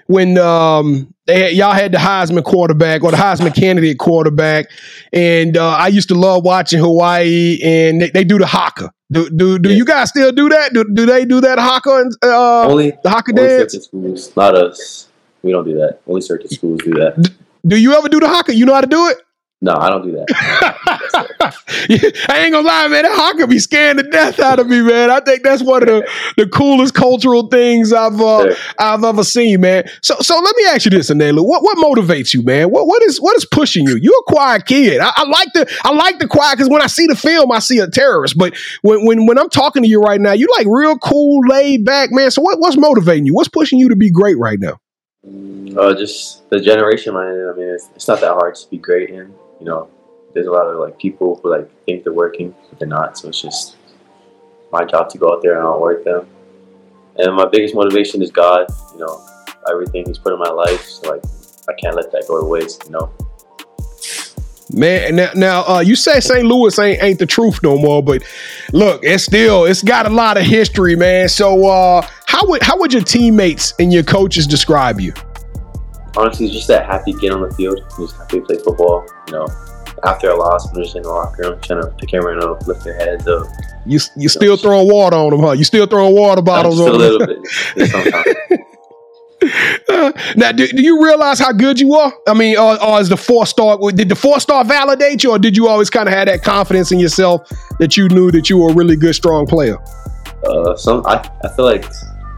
when 0.09 0.37
um, 0.39 1.15
they 1.27 1.39
had, 1.43 1.53
y'all 1.53 1.73
had 1.73 1.93
the 1.93 1.99
Heisman 1.99 2.43
quarterback 2.43 3.05
or 3.05 3.13
the 3.13 3.17
Heisman 3.17 3.55
candidate 3.61 4.01
quarterback, 4.01 4.67
and 5.13 5.57
uh, 5.57 5.69
I 5.69 5.87
used 5.87 6.09
to 6.09 6.17
love 6.17 6.45
watching 6.45 6.81
Hawaii, 6.81 7.61
and 7.63 8.03
they, 8.03 8.11
they 8.11 8.25
do 8.25 8.39
the 8.39 8.47
haka. 8.47 8.91
Do 9.13 9.31
do, 9.31 9.61
do 9.61 9.69
Yeah. 9.71 9.77
you 9.77 9.85
guys 9.85 10.09
still 10.09 10.33
do 10.33 10.49
that? 10.49 10.73
Do, 10.73 10.83
do 10.93 11.07
they 11.07 11.25
do 11.25 11.41
that 11.43 11.61
haka 11.61 12.11
uh, 12.25 12.67
only 12.67 12.91
the 13.05 13.11
haka 13.11 13.31
only 13.31 13.47
dance? 13.59 13.85
schools, 13.85 14.37
not 14.37 14.57
us. 14.57 15.07
We 15.45 15.53
don't 15.53 15.65
do 15.65 15.75
that. 15.75 16.01
Only 16.07 16.23
certain 16.23 16.49
schools 16.49 16.81
do 16.83 16.95
that. 16.95 17.31
Do 17.67 17.77
you 17.77 17.93
ever 17.93 18.09
do 18.09 18.19
the 18.19 18.29
haka? 18.29 18.55
You 18.55 18.65
know 18.65 18.75
how 18.75 18.81
to 18.81 18.87
do 18.87 19.09
it? 19.09 19.19
No, 19.61 19.77
I 19.77 19.89
don't 19.89 20.03
do 20.03 20.13
that. 20.13 20.27
I 22.29 22.41
ain't 22.41 22.53
gonna 22.53 22.67
lie, 22.67 22.89
man. 22.89 23.05
That 23.05 23.15
haka 23.15 23.47
be 23.47 23.59
scaring 23.59 23.97
the 23.97 24.03
death 24.03 24.39
out 24.39 24.59
of 24.59 24.69
me, 24.69 24.83
man. 24.83 25.11
I 25.11 25.21
think 25.21 25.43
that's 25.43 25.63
one 25.63 25.83
of 25.83 25.89
the, 25.89 26.11
the 26.37 26.47
coolest 26.47 26.95
cultural 26.95 27.49
things 27.49 27.93
I've 27.93 28.21
uh. 28.21 28.55
I've 28.79 29.05
ever 29.05 29.25
seen, 29.25 29.63
man. 29.63 29.89
So 30.03 30.17
so 30.21 30.39
let 30.39 30.55
me 30.57 30.65
ask 30.67 30.85
you 30.85 30.91
this, 30.91 31.11
Anelu. 31.11 31.47
What 31.47 31.63
what 31.63 31.79
motivates 31.79 32.35
you, 32.35 32.43
man? 32.43 32.71
What 32.71 32.87
what 32.87 33.03
is 33.03 33.21
what 33.21 33.37
is 33.37 33.47
pushing 33.47 33.87
you? 33.87 33.97
You're 33.97 34.13
a 34.13 34.33
quiet 34.33 34.67
kid. 34.67 35.01
I, 35.01 35.13
I 35.15 35.27
like 35.27 35.49
the 35.55 35.71
I 35.85 35.95
like 35.95 36.19
the 36.19 36.29
quiet 36.29 36.59
because 36.59 36.69
when 36.69 36.83
I 36.83 36.87
see 36.87 37.07
the 37.07 37.17
film, 37.17 37.51
I 37.51 37.61
see 37.61 37.79
a 37.79 37.89
terrorist. 37.89 38.37
But 38.37 38.55
when 38.83 39.07
when 39.07 39.27
when 39.27 39.39
I'm 39.39 39.49
talking 39.49 39.83
to 39.83 39.89
you 39.89 40.01
right 40.01 40.21
now, 40.21 40.33
you 40.33 40.47
like 40.59 40.67
real 40.69 40.99
cool, 40.99 41.41
laid 41.49 41.87
back, 41.87 42.11
man. 42.13 42.31
So 42.31 42.43
what 42.43 42.61
what's 42.61 42.77
motivating 42.77 43.25
you? 43.25 43.35
What's 43.35 43.49
pushing 43.49 43.79
you 43.79 43.89
to 43.89 43.97
be 43.97 44.11
great 44.11 44.39
right 44.39 44.59
now? 44.61 44.79
Uh, 45.27 45.95
just 45.95 46.49
the 46.51 46.61
generation 46.61 47.17
I'm 47.17 47.29
in. 47.29 47.49
I 47.49 47.57
mean, 47.57 47.69
it's, 47.69 47.89
it's 47.95 48.09
not 48.09 48.21
that 48.21 48.33
hard 48.33 48.55
to 48.55 48.71
be 48.71 48.77
great 48.77 49.11
in. 49.11 49.33
You 49.59 49.67
know, 49.67 49.89
there's 50.35 50.47
a 50.47 50.51
lot 50.51 50.67
of 50.67 50.79
like 50.79 50.99
people 50.99 51.41
who 51.43 51.51
like 51.51 51.69
think 51.87 52.05
they're 52.05 52.13
working, 52.13 52.55
but 52.69 52.79
they're 52.79 52.89
not. 52.89 53.17
So 53.17 53.29
it's 53.29 53.41
just 53.41 53.77
my 54.71 54.85
job 54.85 55.09
to 55.11 55.19
go 55.19 55.33
out 55.33 55.43
there 55.43 55.57
and 55.57 55.67
outwork 55.67 56.05
them. 56.05 56.27
And 57.17 57.35
my 57.35 57.47
biggest 57.47 57.75
motivation 57.75 58.21
is 58.23 58.31
God. 58.31 58.67
You 58.93 59.01
know, 59.01 59.27
everything 59.71 60.05
He's 60.07 60.19
put 60.19 60.33
in 60.33 60.39
my 60.39 60.51
life. 60.51 60.85
So 60.85 61.11
like, 61.11 61.23
I 61.69 61.73
can't 61.81 61.97
let 61.97 62.13
that 62.13 62.25
go 62.29 62.41
to 62.41 62.47
waste. 62.47 62.85
You 62.85 62.93
know. 62.93 63.13
Man, 64.73 65.17
now, 65.17 65.31
now 65.35 65.65
uh, 65.67 65.81
you 65.81 65.95
say 65.95 66.21
St. 66.21 66.45
Louis 66.45 66.77
ain't 66.79 67.03
ain't 67.03 67.19
the 67.19 67.27
truth 67.27 67.63
no 67.63 67.79
more, 67.79 68.03
but 68.03 68.23
look, 68.73 69.05
it's 69.05 69.25
still 69.25 69.65
it's 69.65 69.83
got 69.83 70.07
a 70.07 70.11
lot 70.11 70.37
of 70.37 70.45
history, 70.45 70.97
man. 70.97 71.29
So 71.29 71.67
uh, 71.67 72.07
how 72.35 72.45
would 72.49 72.63
how 72.63 72.77
would 72.79 72.93
your 72.93 73.03
teammates 73.03 73.75
and 73.79 73.93
your 73.93 74.03
coaches 74.03 74.45
describe 74.45 75.01
you? 75.01 75.13
Honestly, 76.17 76.51
just 76.51 76.67
that 76.67 76.85
happy 76.85 77.13
kid 77.13 77.31
on 77.31 77.43
the 77.43 77.55
field. 77.55 77.79
Just 77.97 78.17
happy 78.17 78.41
to 78.41 78.47
play 78.47 78.57
football. 78.57 79.07
You 79.29 79.35
know, 79.35 79.47
after 80.03 80.31
a 80.31 80.37
loss, 80.37 80.69
I'm 80.69 80.83
just 80.83 80.97
in 80.97 81.03
the 81.03 81.11
locker 81.11 81.43
room 81.43 81.61
trying 81.61 81.83
to 81.83 81.91
pick 81.91 82.13
everyone 82.13 82.43
up, 82.43 82.67
lift 82.67 82.83
their 82.83 82.97
heads 82.97 83.29
up. 83.29 83.47
You 83.87 84.01
you 84.17 84.29
still 84.29 84.57
throwing 84.57 84.91
water 84.91 85.17
on 85.17 85.31
them, 85.31 85.41
huh? 85.41 85.53
You 85.53 85.63
still 85.63 85.87
throwing 85.87 86.13
water 86.13 86.43
bottles 86.43 86.79
Just 86.79 86.89
a 86.89 86.93
on 86.93 86.99
little 86.99 87.19
them? 87.21 87.29
bit. 87.29 87.39
Just 87.79 87.93
sometimes. 87.93 88.27
now, 90.37 90.51
do, 90.51 90.67
do 90.67 90.83
you 90.83 91.05
realize 91.05 91.39
how 91.39 91.53
good 91.53 91.79
you 91.79 91.95
are? 91.95 92.13
I 92.27 92.35
mean, 92.35 92.57
or, 92.57 92.83
or 92.83 93.01
is 93.01 93.11
the 93.11 93.17
four 93.17 93.47
star? 93.47 93.79
Did 93.93 94.09
the 94.09 94.17
four 94.17 94.41
star 94.41 94.65
validate 94.65 95.23
you, 95.23 95.31
or 95.31 95.39
did 95.39 95.57
you 95.57 95.69
always 95.69 95.89
kind 95.89 96.09
of 96.09 96.15
have 96.15 96.27
that 96.27 96.43
confidence 96.43 96.91
in 96.91 96.99
yourself 96.99 97.49
that 97.79 97.97
you 97.97 98.09
knew 98.09 98.33
that 98.33 98.51
you 98.51 98.59
were 98.59 98.71
a 98.71 98.75
really 98.75 98.97
good, 98.97 99.15
strong 99.15 99.47
player? 99.47 99.79
uh, 100.47 100.77
some 100.77 101.05
I, 101.07 101.29
I 101.43 101.49
feel 101.49 101.65
like 101.65 101.85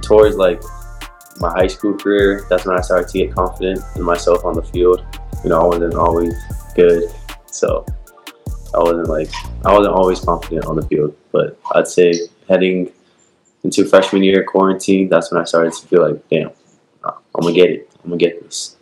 towards 0.07 0.37
like 0.37 0.63
my 1.39 1.51
high 1.51 1.67
school 1.67 1.95
career, 1.95 2.47
that's 2.49 2.65
when 2.67 2.77
I 2.77 2.81
started 2.81 3.09
to 3.09 3.19
get 3.19 3.35
confident 3.35 3.81
in 3.97 4.03
myself 4.03 4.45
on 4.45 4.55
the 4.55 4.63
field. 4.63 5.05
You 5.43 5.51
know, 5.51 5.61
I 5.61 5.65
wasn't 5.65 5.95
always 5.95 6.35
good, 6.75 7.11
so 7.47 7.85
I 8.75 8.79
wasn't 8.79 9.09
like 9.09 9.31
I 9.65 9.77
wasn't 9.77 9.95
always 9.95 10.21
confident 10.21 10.67
on 10.67 10.77
the 10.77 10.87
field. 10.87 11.17
But 11.33 11.59
I'd 11.75 11.89
say 11.89 12.13
heading 12.49 12.93
into 13.65 13.85
freshman 13.85 14.23
year 14.23 14.45
quarantine, 14.45 15.09
that's 15.09 15.33
when 15.33 15.41
I 15.41 15.45
started 15.45 15.73
to 15.73 15.87
feel 15.89 16.09
like, 16.09 16.29
damn, 16.29 16.51
I'm 17.05 17.43
gonna 17.43 17.53
get 17.53 17.71
it. 17.71 17.91
I'm 18.05 18.11
gonna 18.11 18.19
get 18.19 18.43
this. 18.43 18.76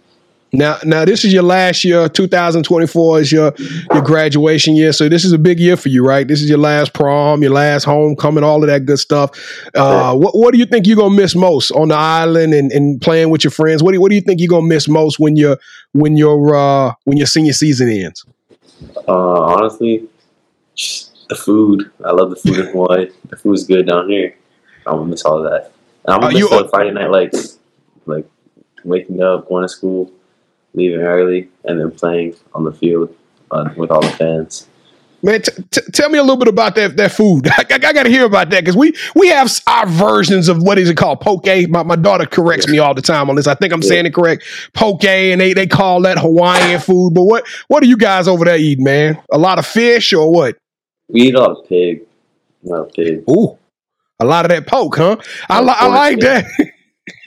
Now, 0.54 0.78
now 0.84 1.04
this 1.04 1.24
is 1.24 1.32
your 1.32 1.42
last 1.42 1.84
year. 1.84 2.08
2024 2.08 3.20
is 3.20 3.32
your 3.32 3.52
your 3.92 4.02
graduation 4.02 4.76
year, 4.76 4.92
so 4.92 5.08
this 5.08 5.24
is 5.24 5.32
a 5.32 5.38
big 5.38 5.58
year 5.58 5.76
for 5.76 5.88
you, 5.88 6.06
right? 6.06 6.26
This 6.26 6.40
is 6.42 6.48
your 6.48 6.58
last 6.58 6.92
prom, 6.92 7.42
your 7.42 7.52
last 7.52 7.84
homecoming, 7.84 8.44
all 8.44 8.62
of 8.62 8.68
that 8.68 8.86
good 8.86 8.98
stuff. 8.98 9.30
Uh, 9.74 10.14
what 10.14 10.36
what 10.36 10.52
do 10.52 10.58
you 10.58 10.66
think 10.66 10.86
you're 10.86 10.96
gonna 10.96 11.14
miss 11.14 11.34
most 11.34 11.72
on 11.72 11.88
the 11.88 11.96
island 11.96 12.54
and, 12.54 12.70
and 12.70 13.00
playing 13.00 13.30
with 13.30 13.42
your 13.42 13.50
friends? 13.50 13.82
What 13.82 13.90
do 13.90 13.96
you, 13.96 14.00
what 14.00 14.10
do 14.10 14.14
you 14.14 14.20
think 14.20 14.40
you're 14.40 14.48
gonna 14.48 14.66
miss 14.66 14.88
most 14.88 15.18
when 15.18 15.36
your 15.36 15.58
when 15.92 16.16
your 16.16 16.54
uh, 16.54 16.94
when 17.04 17.16
your 17.16 17.26
senior 17.26 17.52
season 17.52 17.88
ends? 17.88 18.24
Uh, 19.08 19.40
honestly, 19.40 20.08
the 21.28 21.34
food. 21.34 21.90
I 22.04 22.12
love 22.12 22.30
the 22.30 22.36
food 22.36 22.58
in 22.58 22.66
Hawaii. 22.66 23.10
The 23.28 23.36
food's 23.36 23.64
good 23.64 23.86
down 23.86 24.08
here. 24.08 24.36
I'm 24.86 24.98
gonna 24.98 25.06
miss 25.10 25.24
all 25.24 25.44
of 25.44 25.50
that. 25.50 25.72
And 26.04 26.14
I'm 26.14 26.20
gonna 26.20 26.38
you- 26.38 26.48
miss 26.48 26.62
the 26.62 26.68
Friday 26.68 26.92
night 26.92 27.10
lights, 27.10 27.58
like 28.06 28.26
waking 28.84 29.22
up, 29.22 29.48
going 29.48 29.64
to 29.64 29.68
school, 29.68 30.12
leaving 30.74 31.00
early, 31.00 31.48
and 31.64 31.80
then 31.80 31.90
playing 31.90 32.34
on 32.54 32.64
the 32.64 32.72
field 32.72 33.14
uh, 33.50 33.70
with 33.76 33.90
all 33.90 34.02
the 34.02 34.10
fans. 34.10 34.68
Man, 35.24 35.40
t- 35.40 35.52
t- 35.70 35.80
tell 35.90 36.10
me 36.10 36.18
a 36.18 36.22
little 36.22 36.36
bit 36.36 36.48
about 36.48 36.74
that 36.74 36.98
that 36.98 37.12
food. 37.12 37.48
I, 37.50 37.64
I, 37.70 37.78
got 37.78 38.02
to 38.02 38.10
hear 38.10 38.26
about 38.26 38.50
that 38.50 38.60
because 38.60 38.76
we 38.76 38.92
we 39.14 39.28
have 39.28 39.50
our 39.66 39.86
versions 39.86 40.48
of 40.48 40.62
what 40.62 40.78
is 40.78 40.90
it 40.90 40.98
called 40.98 41.22
poke. 41.22 41.46
My, 41.46 41.82
my 41.82 41.96
daughter 41.96 42.26
corrects 42.26 42.68
me 42.68 42.78
all 42.78 42.92
the 42.92 43.00
time 43.00 43.30
on 43.30 43.36
this. 43.36 43.46
I 43.46 43.54
think 43.54 43.72
I'm 43.72 43.80
saying 43.80 44.04
it 44.04 44.12
correct. 44.12 44.44
Poke, 44.74 45.02
and 45.04 45.40
they, 45.40 45.54
they 45.54 45.66
call 45.66 46.02
that 46.02 46.18
Hawaiian 46.18 46.78
food. 46.78 47.14
But 47.14 47.22
what 47.22 47.46
what 47.68 47.82
are 47.82 47.86
you 47.86 47.96
guys 47.96 48.28
over 48.28 48.44
there 48.44 48.58
eating, 48.58 48.84
man? 48.84 49.18
A 49.32 49.38
lot 49.38 49.58
of 49.58 49.64
fish 49.64 50.12
or 50.12 50.30
what? 50.30 50.58
We 51.08 51.22
eat 51.22 51.34
a 51.34 51.40
lot 51.40 51.52
of 51.52 51.68
pig. 51.70 52.02
A 52.62 52.68
lot 52.68 52.80
of 52.80 52.92
pig. 52.92 53.24
Ooh, 53.30 53.56
a 54.20 54.26
lot 54.26 54.44
of 54.44 54.50
that 54.50 54.66
poke, 54.66 54.96
huh? 54.96 55.16
I, 55.48 55.62
li- 55.62 55.74
I 55.74 55.86
like 55.86 56.20
yeah. 56.20 56.42
that. 56.42 56.70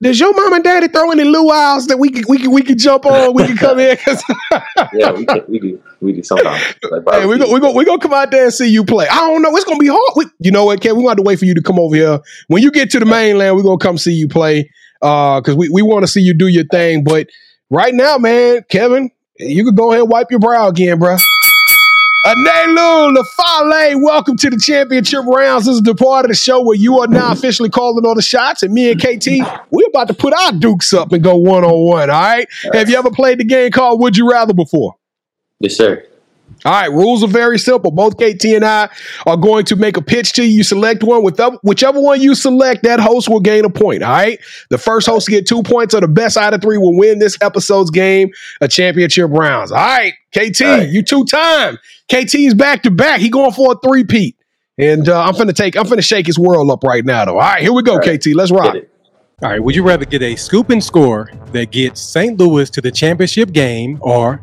Does 0.00 0.20
your 0.20 0.34
mom 0.34 0.54
and 0.54 0.64
daddy 0.64 0.88
throw 0.88 1.10
any 1.10 1.24
luau's 1.24 1.86
that 1.88 1.98
we 1.98 2.10
can 2.10 2.24
we 2.28 2.38
can 2.38 2.50
we 2.50 2.62
can 2.62 2.78
jump 2.78 3.04
on? 3.04 3.34
We 3.34 3.46
can 3.46 3.56
come 3.56 3.78
in. 3.78 3.98
yeah, 4.94 5.12
we, 5.12 5.26
can, 5.26 5.44
we 5.48 5.58
do. 5.58 5.82
We 6.00 6.12
do 6.12 6.22
sometimes. 6.22 6.62
Like 6.90 7.02
hey, 7.10 7.26
we 7.26 7.38
go 7.38 7.52
we 7.52 7.60
go 7.60 7.72
we 7.72 7.84
gonna 7.84 7.98
come 7.98 8.14
out 8.14 8.30
there 8.30 8.44
and 8.44 8.54
see 8.54 8.68
you 8.68 8.84
play. 8.84 9.06
I 9.08 9.16
don't 9.16 9.42
know. 9.42 9.54
It's 9.56 9.64
gonna 9.64 9.78
be 9.78 9.88
hard. 9.88 10.12
We, 10.16 10.24
you 10.40 10.50
know 10.50 10.64
what, 10.64 10.80
Kevin? 10.80 10.98
We 10.98 11.04
want 11.04 11.18
to 11.18 11.22
wait 11.22 11.38
for 11.38 11.44
you 11.44 11.54
to 11.54 11.62
come 11.62 11.78
over 11.78 11.94
here. 11.94 12.20
When 12.48 12.62
you 12.62 12.70
get 12.70 12.90
to 12.92 13.00
the 13.00 13.06
mainland, 13.06 13.56
we're 13.56 13.62
gonna 13.62 13.78
come 13.78 13.98
see 13.98 14.12
you 14.12 14.28
play. 14.28 14.70
Uh, 15.02 15.40
because 15.40 15.54
we, 15.54 15.68
we 15.68 15.82
want 15.82 16.02
to 16.04 16.06
see 16.06 16.22
you 16.22 16.32
do 16.32 16.46
your 16.46 16.64
thing. 16.64 17.04
But 17.04 17.28
right 17.68 17.92
now, 17.92 18.16
man, 18.16 18.64
Kevin, 18.70 19.10
you 19.36 19.64
can 19.64 19.74
go 19.74 19.90
ahead 19.90 20.02
and 20.02 20.10
wipe 20.10 20.30
your 20.30 20.40
brow 20.40 20.68
again, 20.68 20.98
bro. 20.98 21.16
Anelu 22.24 23.14
Lafaele, 23.14 24.02
welcome 24.02 24.34
to 24.38 24.48
the 24.48 24.56
championship 24.56 25.26
rounds. 25.26 25.66
This 25.66 25.74
is 25.74 25.82
the 25.82 25.94
part 25.94 26.24
of 26.24 26.30
the 26.30 26.34
show 26.34 26.62
where 26.62 26.74
you 26.74 26.98
are 27.00 27.06
now 27.06 27.32
officially 27.32 27.68
calling 27.68 28.06
all 28.06 28.14
the 28.14 28.22
shots, 28.22 28.62
and 28.62 28.72
me 28.72 28.90
and 28.90 28.98
KT, 28.98 29.26
we're 29.70 29.88
about 29.88 30.08
to 30.08 30.14
put 30.14 30.32
our 30.32 30.52
dukes 30.52 30.94
up 30.94 31.12
and 31.12 31.22
go 31.22 31.36
one 31.36 31.64
on 31.64 31.86
one. 31.86 32.08
All 32.08 32.22
right. 32.22 32.48
Have 32.72 32.88
you 32.88 32.96
ever 32.96 33.10
played 33.10 33.40
the 33.40 33.44
game 33.44 33.70
called 33.72 34.00
Would 34.00 34.16
You 34.16 34.30
Rather 34.30 34.54
before? 34.54 34.94
Yes, 35.60 35.76
sir. 35.76 36.02
All 36.64 36.72
right, 36.72 36.90
rules 36.90 37.22
are 37.22 37.28
very 37.28 37.58
simple. 37.58 37.90
Both 37.90 38.16
KT 38.16 38.44
and 38.46 38.64
I 38.64 38.88
are 39.26 39.36
going 39.36 39.66
to 39.66 39.76
make 39.76 39.98
a 39.98 40.02
pitch 40.02 40.32
to 40.34 40.42
you. 40.44 40.48
You 40.58 40.64
select 40.64 41.02
one. 41.02 41.22
With 41.22 41.38
whichever 41.62 42.00
one 42.00 42.22
you 42.22 42.34
select, 42.34 42.84
that 42.84 43.00
host 43.00 43.28
will 43.28 43.40
gain 43.40 43.66
a 43.66 43.70
point. 43.70 44.02
All 44.02 44.10
right. 44.12 44.38
The 44.70 44.78
first 44.78 45.06
host 45.06 45.26
to 45.26 45.30
get 45.32 45.46
two 45.46 45.62
points 45.62 45.94
or 45.94 46.00
the 46.00 46.08
best 46.08 46.38
out 46.38 46.54
of 46.54 46.62
three 46.62 46.78
will 46.78 46.96
win 46.96 47.18
this 47.18 47.36
episode's 47.42 47.90
game, 47.90 48.30
a 48.62 48.68
championship 48.68 49.30
rounds. 49.30 49.72
All 49.72 49.78
right, 49.78 50.14
KT, 50.34 50.62
All 50.62 50.78
right. 50.78 50.88
you 50.88 51.02
two 51.02 51.24
time. 51.26 51.78
KT's 52.10 52.54
back 52.54 52.82
to 52.84 52.90
back. 52.90 53.20
He 53.20 53.28
going 53.28 53.52
for 53.52 53.72
a 53.72 53.76
three 53.86 54.04
peat. 54.04 54.36
And 54.78 55.08
uh, 55.08 55.22
I'm 55.22 55.34
finna 55.34 55.54
take, 55.54 55.76
I'm 55.76 55.84
finna 55.84 56.04
shake 56.04 56.26
his 56.26 56.38
world 56.38 56.70
up 56.70 56.82
right 56.82 57.04
now, 57.04 57.26
though. 57.26 57.34
All 57.34 57.38
right, 57.40 57.62
here 57.62 57.72
we 57.72 57.82
go, 57.82 57.96
right. 57.96 58.18
KT. 58.20 58.28
Let's 58.34 58.50
rock. 58.50 58.74
All 59.42 59.50
right. 59.50 59.62
Would 59.62 59.76
you 59.76 59.82
rather 59.82 60.04
get 60.04 60.22
a 60.22 60.34
scoop 60.34 60.70
and 60.70 60.82
score 60.82 61.30
that 61.52 61.70
gets 61.70 62.00
St. 62.00 62.38
Louis 62.38 62.70
to 62.70 62.80
the 62.80 62.90
championship 62.90 63.52
game, 63.52 63.98
or 64.00 64.42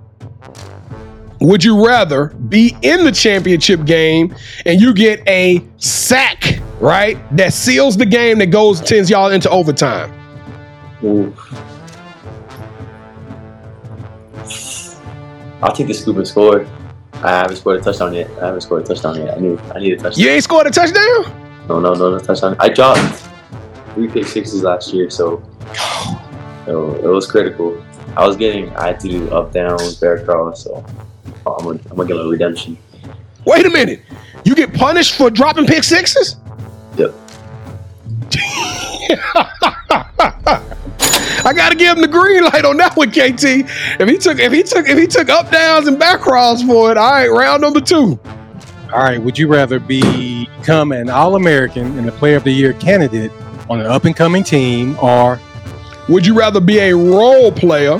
Would 1.42 1.64
you 1.64 1.84
rather 1.84 2.28
be 2.50 2.78
in 2.84 3.04
the 3.04 3.12
championship 3.12 3.84
game 3.84 4.36
and 4.66 4.80
you 4.80 4.94
get 4.94 5.28
a 5.28 5.66
sack, 5.78 6.60
right? 6.80 7.18
That 7.36 7.52
seals 7.52 7.98
the 7.98 8.06
game 8.06 8.38
that 8.40 8.48
goes 8.48 8.88
sends 8.88 9.10
y'all 9.10 9.32
into 9.32 9.50
overtime. 9.50 10.14
Ooh. 11.04 11.34
I'll 15.64 15.74
take 15.74 15.88
the 15.88 15.94
scoop 15.94 16.18
and 16.18 16.28
score. 16.28 16.68
I 17.16 17.30
haven't 17.30 17.56
scored 17.58 17.80
a 17.80 17.84
touchdown 17.84 18.14
yet. 18.14 18.30
I 18.40 18.46
haven't 18.48 18.62
scored 18.62 18.84
a 18.84 18.86
touchdown 18.86 19.16
yet. 19.16 19.36
I 19.36 19.40
need, 19.40 19.60
I 19.76 19.80
need 19.80 19.94
a 19.94 19.98
touchdown. 19.98 20.24
You 20.24 20.30
ain't 20.30 20.44
scored 20.44 20.68
a 20.68 20.72
touchdown? 20.72 21.66
No, 21.68 21.80
no, 21.80 21.96
no, 21.96 22.12
no 22.12 22.20
touchdown. 22.20 22.56
I 22.60 22.70
dropped 22.70 23.00
three 23.96 24.08
pick 24.08 24.26
sixes 24.26 24.62
last 24.62 24.94
year, 24.94 25.10
so, 25.10 25.42
so 26.66 26.96
it 26.96 27.08
was 27.08 27.30
critical. 27.30 27.84
I 28.16 28.28
was 28.28 28.38
getting, 28.38 28.70
I 28.76 28.88
had 28.88 29.00
to 29.02 29.08
do 29.08 29.30
up, 29.32 29.52
down, 29.52 29.80
bear 30.00 30.24
cross, 30.24 30.64
so 30.64 30.86
I'm 31.46 31.64
gonna, 31.64 31.80
I'm 31.90 31.98
gonna 31.98 32.08
get 32.08 32.18
a 32.18 32.30
redemption. 32.30 32.78
Wait 33.46 33.66
a 33.66 33.70
minute. 33.70 34.02
You 34.46 34.56
get 34.56 34.74
punished 34.74 35.16
for 35.16 35.30
dropping 35.30 35.66
pick 35.66 35.84
sixes? 35.84 36.36
Yep. 36.98 37.14
I 41.44 41.54
gotta 41.56 41.76
give 41.76 41.96
him 41.98 42.02
the 42.02 42.08
green 42.08 42.44
light 42.44 42.66
on 42.66 42.78
that 42.78 42.96
one, 42.96 43.10
KT. 43.10 43.44
If 44.00 44.08
he 44.08 44.18
took 44.18 44.40
if 44.40 44.54
he 44.54 44.62
took 44.64 44.88
if 44.88 44.98
he 44.98 45.08
took 45.08 45.30
up 45.30 45.52
downs 45.52 45.88
and 45.88 45.98
back 45.98 46.20
crawls 46.22 46.62
for 46.64 46.92
it, 46.92 46.98
all 46.98 47.12
right, 47.12 47.28
round 47.30 47.62
number 47.62 47.82
two. 47.82 48.20
all 48.94 49.00
right, 49.00 49.22
would 49.22 49.38
you 49.38 49.48
rather 49.48 49.80
be, 49.80 50.48
become 50.60 50.92
an 50.92 51.10
All 51.10 51.36
American 51.36 51.98
and 51.98 52.08
a 52.08 52.12
Player 52.12 52.38
of 52.38 52.44
the 52.44 52.52
Year 52.52 52.74
candidate 52.74 53.32
on 53.70 53.80
an 53.80 53.88
up 53.88 54.06
and 54.06 54.16
coming 54.16 54.44
team, 54.44 54.96
or 55.02 55.40
Would 56.10 56.26
you 56.26 56.38
rather 56.38 56.60
be 56.60 56.78
a 56.80 56.96
role 56.96 57.52
player 57.52 58.00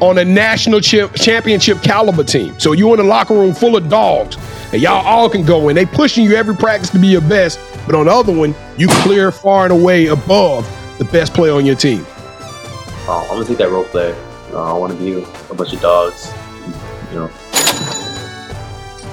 on 0.00 0.18
a 0.18 0.24
national 0.24 0.80
chip, 0.80 1.14
championship 1.14 1.82
caliber 1.82 2.24
team? 2.24 2.58
So 2.58 2.72
you're 2.72 2.94
in 2.94 3.00
a 3.00 3.08
locker 3.08 3.34
room 3.34 3.54
full 3.54 3.76
of 3.76 3.88
dogs, 3.88 4.36
and 4.72 4.80
y'all 4.80 5.04
all 5.06 5.28
can 5.28 5.44
go 5.44 5.68
in. 5.68 5.76
They 5.76 5.86
pushing 5.86 6.24
you 6.24 6.34
every 6.34 6.56
practice 6.56 6.90
to 6.90 6.98
be 6.98 7.08
your 7.08 7.20
best, 7.22 7.60
but 7.86 7.94
on 7.94 8.06
the 8.06 8.12
other 8.12 8.32
one, 8.32 8.54
you 8.76 8.88
clear 8.88 9.30
far 9.30 9.64
and 9.64 9.72
away 9.72 10.06
above 10.06 10.68
the 10.98 11.04
best 11.04 11.34
player 11.34 11.52
on 11.52 11.66
your 11.66 11.76
team. 11.76 12.04
Uh, 13.08 13.22
I'm 13.22 13.28
gonna 13.28 13.44
take 13.44 13.58
that 13.58 13.70
role 13.70 13.84
player. 13.84 14.16
Uh, 14.52 14.74
I 14.74 14.78
want 14.78 14.92
to 14.92 14.98
be 14.98 15.12
a 15.50 15.54
bunch 15.54 15.72
of 15.72 15.80
dogs. 15.80 16.32
You 17.12 17.18
know, 17.20 17.30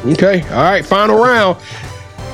Okay. 0.05 0.41
All 0.49 0.63
right. 0.63 0.85
Final 0.85 1.17
round. 1.17 1.57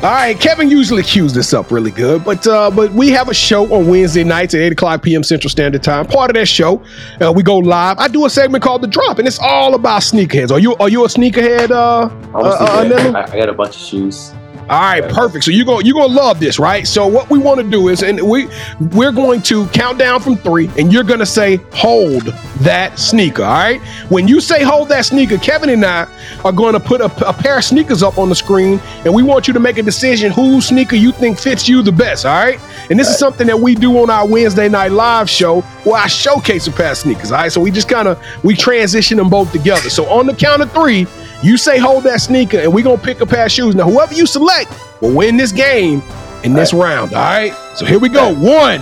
All 0.01 0.11
right. 0.11 0.39
Kevin 0.39 0.69
usually 0.69 1.03
cues 1.03 1.33
this 1.33 1.53
up 1.53 1.71
really 1.71 1.91
good, 1.91 2.23
but 2.23 2.47
uh, 2.47 2.71
but 2.71 2.89
we 2.93 3.09
have 3.09 3.27
a 3.27 3.33
show 3.33 3.65
on 3.73 3.85
Wednesday 3.85 4.23
nights 4.23 4.53
at 4.53 4.61
8 4.61 4.71
o'clock 4.71 5.03
p.m. 5.03 5.23
Central 5.23 5.49
Standard 5.49 5.83
Time. 5.83 6.05
Part 6.05 6.29
of 6.29 6.35
that 6.35 6.47
show, 6.47 6.81
uh, 7.19 7.33
we 7.35 7.43
go 7.43 7.57
live. 7.57 7.97
I 7.97 8.07
do 8.07 8.25
a 8.25 8.29
segment 8.29 8.63
called 8.63 8.81
The 8.81 8.87
Drop, 8.87 9.19
and 9.19 9.27
it's 9.27 9.39
all 9.39 9.75
about 9.75 10.01
sneakerheads. 10.03 10.51
Are 10.51 10.59
you 10.59 10.73
are 10.77 10.87
you 10.87 11.03
a 11.03 11.07
sneakerhead? 11.09 11.71
Uh, 11.71 12.09
uh, 12.33 12.39
uh, 12.39 12.83
sneakerhead. 12.85 13.13
I, 13.13 13.23
I 13.33 13.37
got 13.39 13.49
a 13.49 13.53
bunch 13.53 13.75
of 13.75 13.81
shoes. 13.81 14.31
All 14.69 14.79
right, 14.79 15.03
perfect. 15.11 15.45
So 15.45 15.49
you're 15.49 15.65
going 15.65 15.83
you're 15.83 15.99
to 15.99 16.05
love 16.05 16.39
this, 16.39 16.59
right? 16.59 16.87
So 16.87 17.07
what 17.07 17.27
we 17.31 17.39
want 17.39 17.59
to 17.59 17.67
do 17.67 17.87
is, 17.87 18.03
and 18.03 18.21
we 18.21 18.47
we're 18.91 19.11
going 19.11 19.41
to 19.43 19.65
count 19.69 19.97
down 19.97 20.19
from 20.19 20.37
three, 20.37 20.69
and 20.77 20.93
you're 20.93 21.03
going 21.03 21.19
to 21.19 21.25
say 21.25 21.55
hold 21.73 22.25
that 22.61 22.99
sneaker. 22.99 23.41
All 23.43 23.49
right. 23.49 23.81
When 24.09 24.27
you 24.27 24.39
say 24.39 24.61
hold 24.61 24.89
that 24.89 25.05
sneaker, 25.05 25.39
Kevin 25.39 25.69
and 25.71 25.83
I 25.83 26.07
are 26.45 26.51
going 26.51 26.73
to 26.73 26.79
put 26.79 27.01
a, 27.01 27.05
a 27.27 27.33
pair 27.33 27.57
of 27.57 27.63
sneakers 27.63 28.03
up 28.03 28.19
on 28.19 28.29
the 28.29 28.35
screen, 28.35 28.79
and 29.05 29.13
we 29.13 29.23
want 29.23 29.47
you 29.47 29.55
to 29.55 29.59
make 29.59 29.79
a 29.79 29.83
decision 29.83 30.31
whose 30.31 30.67
sneaker 30.67 30.95
you 30.95 31.13
think 31.13 31.39
fits 31.39 31.67
you 31.67 31.81
the 31.81 31.91
best. 31.91 32.27
All 32.27 32.35
right. 32.35 32.59
And 32.91 32.99
this 32.99 33.09
is 33.09 33.17
something 33.17 33.47
that 33.47 33.59
we 33.59 33.73
do 33.73 33.97
on 33.97 34.11
our 34.11 34.27
Wednesday 34.27 34.69
night 34.69 34.91
live 34.91 35.27
show, 35.27 35.61
where 35.83 35.99
I 35.99 36.05
showcase 36.05 36.67
a 36.67 36.71
pair 36.71 36.91
of 36.91 36.97
sneakers. 36.97 37.31
All 37.31 37.39
right. 37.39 37.51
So 37.51 37.59
we 37.59 37.71
just 37.71 37.89
kind 37.89 38.07
of 38.07 38.23
we 38.43 38.55
transition 38.55 39.17
them 39.17 39.31
both 39.31 39.51
together. 39.51 39.89
So 39.89 40.05
on 40.09 40.27
the 40.27 40.35
count 40.35 40.61
of 40.61 40.71
three. 40.73 41.07
You 41.41 41.57
say 41.57 41.77
hold 41.77 42.03
that 42.03 42.19
sneaker, 42.21 42.57
and 42.59 42.73
we're 42.73 42.83
gonna 42.83 42.97
pick 43.01 43.21
a 43.21 43.25
pair 43.25 43.45
of 43.45 43.51
shoes. 43.51 43.73
Now, 43.75 43.89
whoever 43.89 44.13
you 44.13 44.25
select 44.25 44.73
will 45.01 45.15
win 45.15 45.37
this 45.37 45.51
game 45.51 46.01
in 46.43 46.53
this 46.53 46.73
round. 46.73 47.13
All 47.13 47.21
right. 47.21 47.53
So 47.75 47.85
here 47.85 47.99
we 47.99 48.09
go. 48.09 48.33
One, 48.35 48.81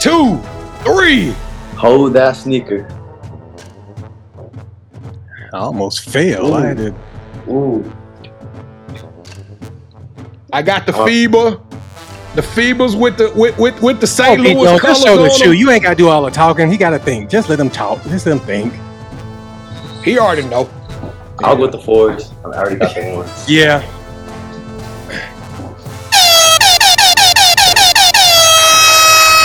two, 0.00 0.38
three. 0.82 1.30
Hold 1.76 2.14
that 2.14 2.36
sneaker. 2.36 2.88
I 5.52 5.58
almost 5.58 6.08
failed. 6.08 6.54
I 6.54 6.74
did. 6.74 6.94
to, 7.46 7.50
Ooh. 7.52 7.92
I 10.52 10.62
got 10.62 10.86
the 10.86 10.94
uh, 10.94 11.00
Oh. 11.00 11.06
FIBA. 11.06 11.60
The 12.34 12.42
FIBAs 12.42 12.98
with 12.98 13.16
the 13.18 13.30
with 13.36 13.56
with, 13.58 13.80
with 13.80 14.00
the 14.00 14.06
St. 14.08 14.40
okay, 14.40 14.54
oh, 14.54 14.58
Louis 14.58 14.64
Jones, 14.68 14.80
colors 14.80 14.96
just 14.96 15.06
show 15.06 15.16
the 15.18 15.24
on 15.24 15.30
shoe. 15.38 15.44
them. 15.50 15.54
You 15.54 15.70
ain't 15.70 15.82
got 15.84 15.90
to 15.90 15.94
do 15.96 16.08
all 16.08 16.22
the 16.22 16.30
talking. 16.30 16.68
He 16.70 16.76
got 16.76 16.90
to 16.90 16.98
think. 16.98 17.30
Just 17.30 17.48
let 17.48 17.60
him 17.60 17.70
talk. 17.70 18.02
Just 18.04 18.26
let 18.26 18.32
him 18.38 18.40
think. 18.40 18.72
He 20.04 20.18
already 20.18 20.44
know. 20.48 20.68
I'll 21.42 21.56
go 21.56 21.62
with 21.62 21.72
the 21.72 21.78
fours. 21.78 22.30
I'm 22.44 22.52
already 22.52 22.76
got 22.76 22.94
the 22.94 23.14
ones. 23.16 23.50
Yeah. 23.50 23.82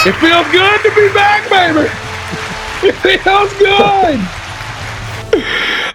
It 0.06 0.14
feels 0.14 0.48
good 0.52 0.82
to 0.84 0.96
be 0.96 1.14
back, 1.14 1.50
baby. 1.50 1.90
It 2.88 3.20
feels 3.22 3.54
good. 3.60 4.20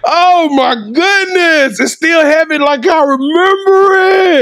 Oh 0.03 0.49
my 0.53 0.75
goodness. 0.75 1.79
It's 1.79 1.93
still 1.93 2.23
heavy 2.23 2.59
like 2.59 2.85
I 2.85 3.03
remember 3.03 3.93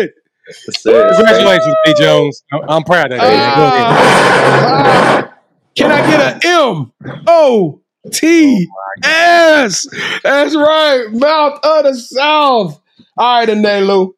it. 0.01 0.13
Yes. 0.47 0.83
Congratulations, 0.83 1.75
B. 1.85 1.93
Jones. 1.97 2.43
I'm, 2.51 2.61
I'm 2.69 2.83
proud 2.83 3.13
of 3.13 3.17
you. 3.19 3.23
man. 3.23 3.57
Go 3.57 3.63
ahead. 3.63 3.85
Ah, 3.85 5.33
can 5.75 5.91
I 5.91 6.05
get 6.07 6.43
a 6.43 6.47
M 6.47 6.91
O 7.27 7.81
T 8.11 8.67
S? 9.03 9.87
That's 10.23 10.55
right. 10.55 11.07
Mouth 11.11 11.59
of 11.63 11.83
the 11.85 11.95
South. 11.95 12.81
All 13.17 13.39
right, 13.39 13.47
Anelu. 13.47 14.13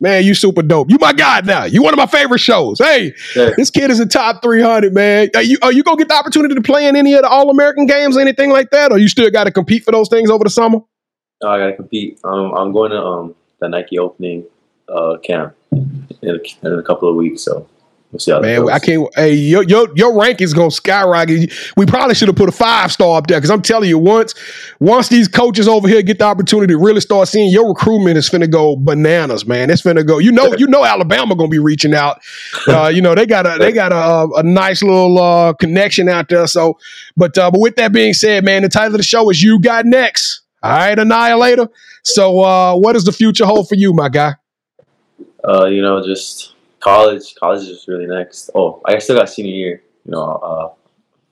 Man, 0.00 0.24
you 0.24 0.34
super 0.34 0.60
dope. 0.62 0.90
You 0.90 0.98
my 1.00 1.12
god 1.12 1.46
now. 1.46 1.64
You 1.64 1.82
one 1.82 1.94
of 1.94 1.96
my 1.98 2.06
favorite 2.06 2.40
shows. 2.40 2.78
Hey, 2.78 3.14
Sir. 3.16 3.54
this 3.56 3.70
kid 3.70 3.90
is 3.90 4.00
a 4.00 4.06
top 4.06 4.42
300, 4.42 4.92
man. 4.92 5.30
Are 5.34 5.42
you, 5.42 5.56
are 5.62 5.72
you 5.72 5.82
going 5.82 5.96
to 5.96 6.00
get 6.02 6.08
the 6.08 6.14
opportunity 6.14 6.54
to 6.54 6.60
play 6.60 6.86
in 6.86 6.94
any 6.94 7.14
of 7.14 7.22
the 7.22 7.28
All 7.28 7.48
American 7.48 7.86
games 7.86 8.16
or 8.16 8.20
anything 8.20 8.50
like 8.50 8.70
that? 8.70 8.92
Or 8.92 8.98
you 8.98 9.08
still 9.08 9.30
got 9.30 9.44
to 9.44 9.50
compete 9.50 9.82
for 9.84 9.92
those 9.92 10.08
things 10.08 10.30
over 10.30 10.44
the 10.44 10.50
summer? 10.50 10.80
No, 11.42 11.48
I 11.48 11.58
gotta 11.58 11.76
compete. 11.76 12.18
Um, 12.24 12.52
I'm 12.54 12.72
going 12.72 12.90
to 12.90 13.00
um 13.00 13.34
the 13.60 13.68
Nike 13.68 13.98
opening 13.98 14.44
uh 14.88 15.16
camp 15.22 15.54
in 15.72 16.06
a, 16.22 16.66
in 16.66 16.78
a 16.78 16.82
couple 16.82 17.08
of 17.08 17.16
weeks, 17.16 17.42
so 17.42 17.66
we'll 18.14 18.20
see 18.20 18.30
how 18.30 18.40
Man. 18.40 18.70
I 18.70 18.78
can't. 18.78 19.08
Hey, 19.16 19.34
your 19.34 19.64
your 19.64 19.88
your 19.94 20.18
rank 20.18 20.40
is 20.40 20.54
gonna 20.54 20.70
skyrocket. 20.70 21.52
We 21.76 21.84
probably 21.84 22.14
should 22.14 22.28
have 22.28 22.36
put 22.36 22.48
a 22.48 22.52
five 22.52 22.92
star 22.92 23.18
up 23.18 23.26
there 23.26 23.38
because 23.38 23.50
I'm 23.50 23.60
telling 23.60 23.88
you, 23.88 23.98
once 23.98 24.34
once 24.80 25.08
these 25.08 25.26
coaches 25.28 25.66
over 25.66 25.88
here 25.88 26.00
get 26.02 26.20
the 26.20 26.24
opportunity 26.24 26.72
to 26.72 26.78
really 26.78 27.00
start 27.00 27.28
seeing 27.28 27.50
your 27.50 27.68
recruitment 27.68 28.16
is 28.16 28.30
finna 28.30 28.50
go 28.50 28.76
bananas, 28.76 29.46
man. 29.46 29.68
It's 29.68 29.82
finna 29.82 30.06
go. 30.06 30.18
You 30.18 30.32
know, 30.32 30.54
you 30.56 30.66
know, 30.68 30.84
Alabama 30.84 31.34
gonna 31.34 31.48
be 31.48 31.58
reaching 31.58 31.94
out. 31.94 32.20
Uh, 32.66 32.88
you 32.88 33.02
know, 33.02 33.14
they 33.14 33.26
got 33.26 33.46
a 33.46 33.58
they 33.58 33.72
got 33.72 33.92
a, 33.92 34.38
a 34.38 34.42
nice 34.42 34.82
little 34.82 35.18
uh, 35.18 35.52
connection 35.52 36.08
out 36.08 36.28
there. 36.28 36.46
So, 36.46 36.78
but 37.16 37.36
uh, 37.36 37.50
but 37.50 37.60
with 37.60 37.76
that 37.76 37.92
being 37.92 38.14
said, 38.14 38.44
man, 38.44 38.62
the 38.62 38.68
title 38.68 38.94
of 38.94 38.98
the 38.98 39.04
show 39.04 39.28
is 39.30 39.42
"You 39.42 39.60
Got 39.60 39.84
Next." 39.84 40.42
All 40.62 40.70
right, 40.70 40.98
Annihilator. 40.98 41.68
So, 42.04 42.40
uh, 42.42 42.74
what 42.74 42.94
does 42.94 43.04
the 43.04 43.12
future 43.12 43.44
hold 43.44 43.68
for 43.68 43.74
you, 43.74 43.92
my 43.92 44.08
guy? 44.08 44.34
Uh, 45.46 45.66
you 45.66 45.82
know, 45.82 46.02
just 46.04 46.53
college, 46.84 47.34
college 47.36 47.66
is 47.68 47.86
really 47.88 48.06
next. 48.06 48.50
Oh, 48.54 48.80
I 48.84 48.98
still 48.98 49.16
got 49.18 49.28
senior 49.30 49.52
year. 49.54 49.82
You 50.04 50.12
know, 50.12 50.22
uh, 50.22 50.68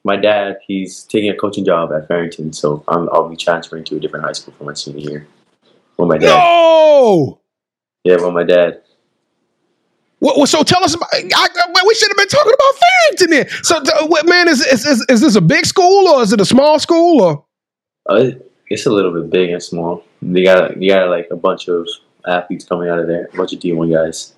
my 0.04 0.16
dad, 0.16 0.58
he's 0.66 1.04
taking 1.04 1.30
a 1.30 1.36
coaching 1.36 1.64
job 1.64 1.92
at 1.92 2.08
Farrington, 2.08 2.52
so 2.52 2.82
I'm, 2.88 3.08
I'll 3.12 3.28
be 3.28 3.36
transferring 3.36 3.84
to 3.84 3.96
a 3.96 4.00
different 4.00 4.24
high 4.24 4.32
school 4.32 4.54
for 4.58 4.64
my 4.64 4.74
senior 4.74 5.08
year. 5.10 5.26
Well, 5.96 6.08
my 6.08 6.18
dad, 6.18 6.28
No. 6.28 7.38
yeah, 8.02 8.16
well, 8.16 8.32
my 8.32 8.42
dad. 8.44 8.80
What, 10.18 10.38
what- 10.38 10.48
so 10.48 10.62
tell 10.62 10.82
us 10.84 10.94
about. 10.94 11.08
I, 11.12 11.22
I- 11.54 11.82
we 11.86 11.94
should 11.94 12.08
have 12.10 12.16
been 12.16 12.28
talking 12.28 12.52
about 12.52 12.80
Farrington 12.82 13.30
then. 13.30 13.64
So, 13.64 13.82
t- 13.82 14.06
what, 14.06 14.26
man, 14.26 14.48
is, 14.48 14.64
is 14.66 14.86
is 14.86 15.04
is 15.08 15.20
this 15.20 15.34
a 15.36 15.40
big 15.40 15.66
school 15.66 16.08
or 16.08 16.22
is 16.22 16.32
it 16.32 16.40
a 16.40 16.44
small 16.44 16.78
school 16.78 17.20
or? 17.22 17.44
Uh, 18.08 18.30
it's 18.68 18.86
a 18.86 18.90
little 18.90 19.12
bit 19.12 19.30
big 19.30 19.50
and 19.50 19.62
small. 19.62 20.04
They 20.22 20.44
got 20.44 20.80
you 20.80 20.90
got 20.90 21.08
like 21.10 21.28
a 21.30 21.36
bunch 21.36 21.68
of 21.68 21.86
athletes 22.26 22.64
coming 22.64 22.88
out 22.88 22.98
of 23.00 23.06
there, 23.08 23.28
a 23.32 23.36
bunch 23.36 23.52
of 23.52 23.58
D1 23.58 23.92
guys. 23.92 24.32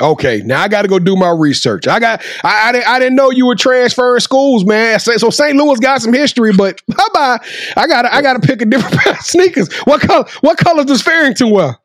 Okay, 0.00 0.42
now 0.44 0.60
I 0.62 0.68
got 0.68 0.82
to 0.82 0.88
go 0.88 0.98
do 0.98 1.16
my 1.16 1.30
research. 1.30 1.86
I 1.88 1.98
got 2.00 2.22
I, 2.44 2.68
I 2.68 2.72
didn't 2.72 2.88
I 2.88 2.98
didn't 2.98 3.16
know 3.16 3.30
you 3.30 3.46
were 3.46 3.54
transferring 3.54 4.20
schools, 4.20 4.64
man. 4.64 5.00
So, 5.00 5.16
so 5.16 5.30
St. 5.30 5.56
Louis 5.56 5.78
got 5.80 6.02
some 6.02 6.12
history, 6.12 6.52
but 6.52 6.80
bye 6.88 7.08
bye. 7.14 7.38
I 7.76 7.86
got 7.86 8.04
I 8.06 8.20
got 8.22 8.34
to 8.40 8.46
pick 8.46 8.60
a 8.62 8.66
different 8.66 8.94
pair 9.00 9.12
of 9.14 9.20
sneakers. 9.20 9.72
What 9.84 10.00
color 10.02 10.26
What 10.42 10.58
color 10.58 10.84
does 10.84 11.00
Farrington 11.02 11.50
wear? 11.50 11.76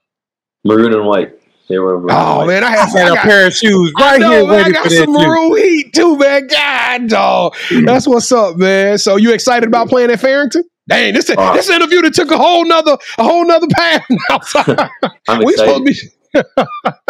Maroon 0.65 0.93
and 0.93 1.05
white. 1.05 1.33
They 1.69 1.79
were. 1.79 1.99
Maroon 2.01 2.09
Oh 2.11 2.39
white. 2.39 2.47
man, 2.47 2.63
I 2.65 2.67
I 2.67 2.71
had 2.71 2.89
had 2.89 3.07
I 3.07 3.11
a 3.11 3.15
got, 3.15 3.23
pair 3.23 3.47
of 3.47 3.53
shoes 3.53 3.93
I 3.97 4.11
right 4.11 4.19
know, 4.19 4.31
here 4.31 4.47
man, 4.47 4.65
I 4.65 4.71
got 4.71 4.83
for 4.83 4.89
that 4.89 5.05
some 5.05 5.13
too. 5.15 5.53
heat 5.55 5.93
too, 5.93 6.17
man. 6.17 6.47
God, 6.47 7.07
dog. 7.09 7.55
That's 7.85 8.05
what's 8.07 8.31
up, 8.33 8.57
man. 8.57 8.97
So 8.97 9.15
you 9.15 9.31
excited 9.33 9.67
about 9.67 9.87
playing 9.87 10.11
at 10.11 10.19
Farrington? 10.19 10.63
Dang, 10.89 11.13
this 11.13 11.29
Uh, 11.29 11.53
this 11.53 11.69
interview 11.69 12.01
that 12.01 12.13
took 12.13 12.29
a 12.31 12.37
whole 12.37 12.65
nother 12.65 12.97
a 13.17 13.23
whole 13.23 13.45
nother 13.45 13.67
path. 13.71 14.05
now. 14.29 14.89
I'm 15.29 15.43
we 15.45 15.53
excited. 15.53 15.95
supposed 15.95 15.97
to 16.35 16.43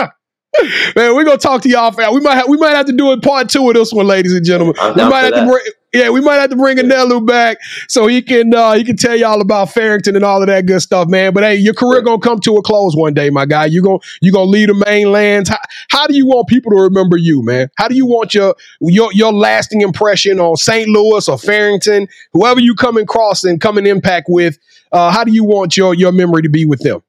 be. 0.03 0.07
Man, 0.95 1.15
we're 1.15 1.23
gonna 1.23 1.37
talk 1.37 1.61
to 1.61 1.69
y'all. 1.69 1.91
Fam. 1.91 2.13
We 2.13 2.19
might 2.19 2.35
have, 2.35 2.49
we 2.49 2.57
might 2.57 2.75
have 2.75 2.85
to 2.87 2.93
do 2.93 3.11
a 3.11 3.19
part 3.19 3.49
two 3.49 3.67
of 3.69 3.75
this 3.75 3.93
one, 3.93 4.05
ladies 4.05 4.33
and 4.33 4.45
gentlemen. 4.45 4.75
I'm 4.79 4.95
We 4.95 5.03
might 5.03 5.21
have 5.21 5.33
to 5.33 5.45
bring, 5.45 5.63
yeah, 5.93 6.09
we 6.09 6.19
might 6.19 6.35
have 6.35 6.49
to 6.49 6.57
bring 6.57 6.77
Anelu 6.77 7.25
back 7.25 7.57
so 7.87 8.05
he 8.05 8.21
can 8.21 8.53
uh, 8.53 8.73
he 8.73 8.83
can 8.83 8.97
tell 8.97 9.15
y'all 9.15 9.39
about 9.39 9.71
Farrington 9.71 10.15
and 10.15 10.25
all 10.25 10.41
of 10.41 10.47
that 10.47 10.65
good 10.65 10.81
stuff, 10.81 11.07
man. 11.07 11.33
But 11.33 11.43
hey, 11.43 11.55
your 11.55 11.73
career 11.73 12.01
gonna 12.01 12.19
come 12.19 12.39
to 12.41 12.57
a 12.57 12.61
close 12.61 12.95
one 12.97 13.13
day, 13.13 13.29
my 13.29 13.45
guy. 13.45 13.65
You 13.65 13.81
gonna 13.81 13.99
you 14.21 14.33
gonna 14.33 14.49
leave 14.49 14.67
the 14.67 14.73
mainlands. 14.73 15.49
How, 15.49 15.59
how 15.89 16.07
do 16.07 16.15
you 16.15 16.25
want 16.25 16.49
people 16.49 16.71
to 16.71 16.77
remember 16.77 17.15
you, 17.15 17.41
man? 17.43 17.69
How 17.77 17.87
do 17.87 17.95
you 17.95 18.05
want 18.05 18.33
your 18.33 18.55
your 18.81 19.11
your 19.13 19.31
lasting 19.31 19.81
impression 19.81 20.41
on 20.41 20.57
St. 20.57 20.89
Louis 20.89 21.29
or 21.29 21.37
Farrington, 21.37 22.09
whoever 22.33 22.59
you 22.59 22.75
come 22.75 22.97
across 22.97 23.45
and 23.45 23.61
come 23.61 23.77
in 23.77 23.87
impact 23.87 24.27
with? 24.29 24.59
Uh, 24.91 25.11
how 25.11 25.23
do 25.23 25.31
you 25.31 25.45
want 25.45 25.77
your 25.77 25.93
your 25.93 26.11
memory 26.11 26.41
to 26.41 26.49
be 26.49 26.65
with 26.65 26.81
them? 26.81 27.01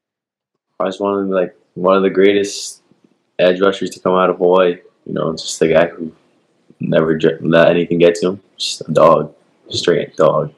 I 0.79 0.87
just 0.87 1.01
of 1.01 1.29
the, 1.29 1.35
like 1.35 1.57
one 1.75 1.97
of 1.97 2.03
the 2.03 2.11
greatest 2.11 2.82
edge 3.43 3.61
rushers 3.61 3.91
to 3.91 4.01
come 4.01 4.15
out 4.15 4.31
of 4.31 4.39
Hawaii. 4.39 4.77
You 5.07 5.15
know, 5.15 5.33
just 5.33 5.61
a 5.63 5.69
guy 5.69 5.87
who 5.89 6.13
never 6.81 7.19
let 7.41 7.69
anything 7.69 7.99
get 7.99 8.15
to 8.17 8.29
him. 8.31 8.41
Just 8.57 8.83
a 8.89 8.93
dog, 8.93 9.35
straight 9.71 10.17
dog. 10.17 10.53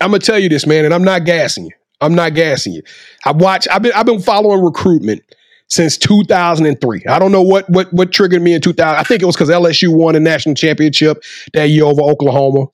I'm 0.00 0.10
gonna 0.10 0.18
tell 0.18 0.38
you 0.38 0.48
this, 0.48 0.66
man, 0.66 0.84
and 0.84 0.94
I'm 0.94 1.04
not 1.04 1.24
gassing 1.24 1.64
you. 1.66 1.70
I'm 2.00 2.14
not 2.14 2.34
gassing 2.34 2.72
you. 2.72 2.82
I 3.24 3.32
watch. 3.32 3.66
I've 3.70 3.82
been 3.82 3.92
I've 3.92 4.06
been 4.06 4.20
following 4.20 4.62
recruitment 4.64 5.22
since 5.68 5.96
2003. 5.98 7.02
I 7.08 7.18
don't 7.18 7.32
know 7.32 7.42
what 7.42 7.68
what 7.70 7.92
what 7.92 8.12
triggered 8.12 8.42
me 8.42 8.54
in 8.54 8.60
2000. 8.60 8.94
I 8.96 9.02
think 9.02 9.22
it 9.22 9.26
was 9.26 9.36
because 9.36 9.48
LSU 9.50 9.88
won 9.94 10.16
a 10.16 10.20
national 10.20 10.54
championship 10.54 11.22
that 11.52 11.68
year 11.68 11.84
over 11.84 12.02
Oklahoma. 12.02 12.66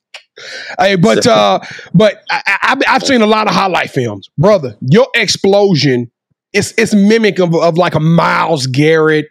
Hey, 0.78 0.96
but 0.96 1.26
uh, 1.26 1.60
but 1.92 2.22
I, 2.30 2.42
I, 2.46 2.58
I've- 2.72 2.84
I've 2.88 3.02
seen 3.02 3.20
a 3.22 3.26
lot 3.26 3.46
of 3.46 3.52
highlight 3.54 3.90
films, 3.90 4.28
brother. 4.38 4.76
Your 4.80 5.06
explosion 5.14 6.10
is 6.52 6.72
it's 6.78 6.94
mimic 6.94 7.38
of, 7.40 7.54
of 7.54 7.76
like 7.76 7.94
a 7.94 8.00
Myles 8.00 8.66
Garrett. 8.66 9.28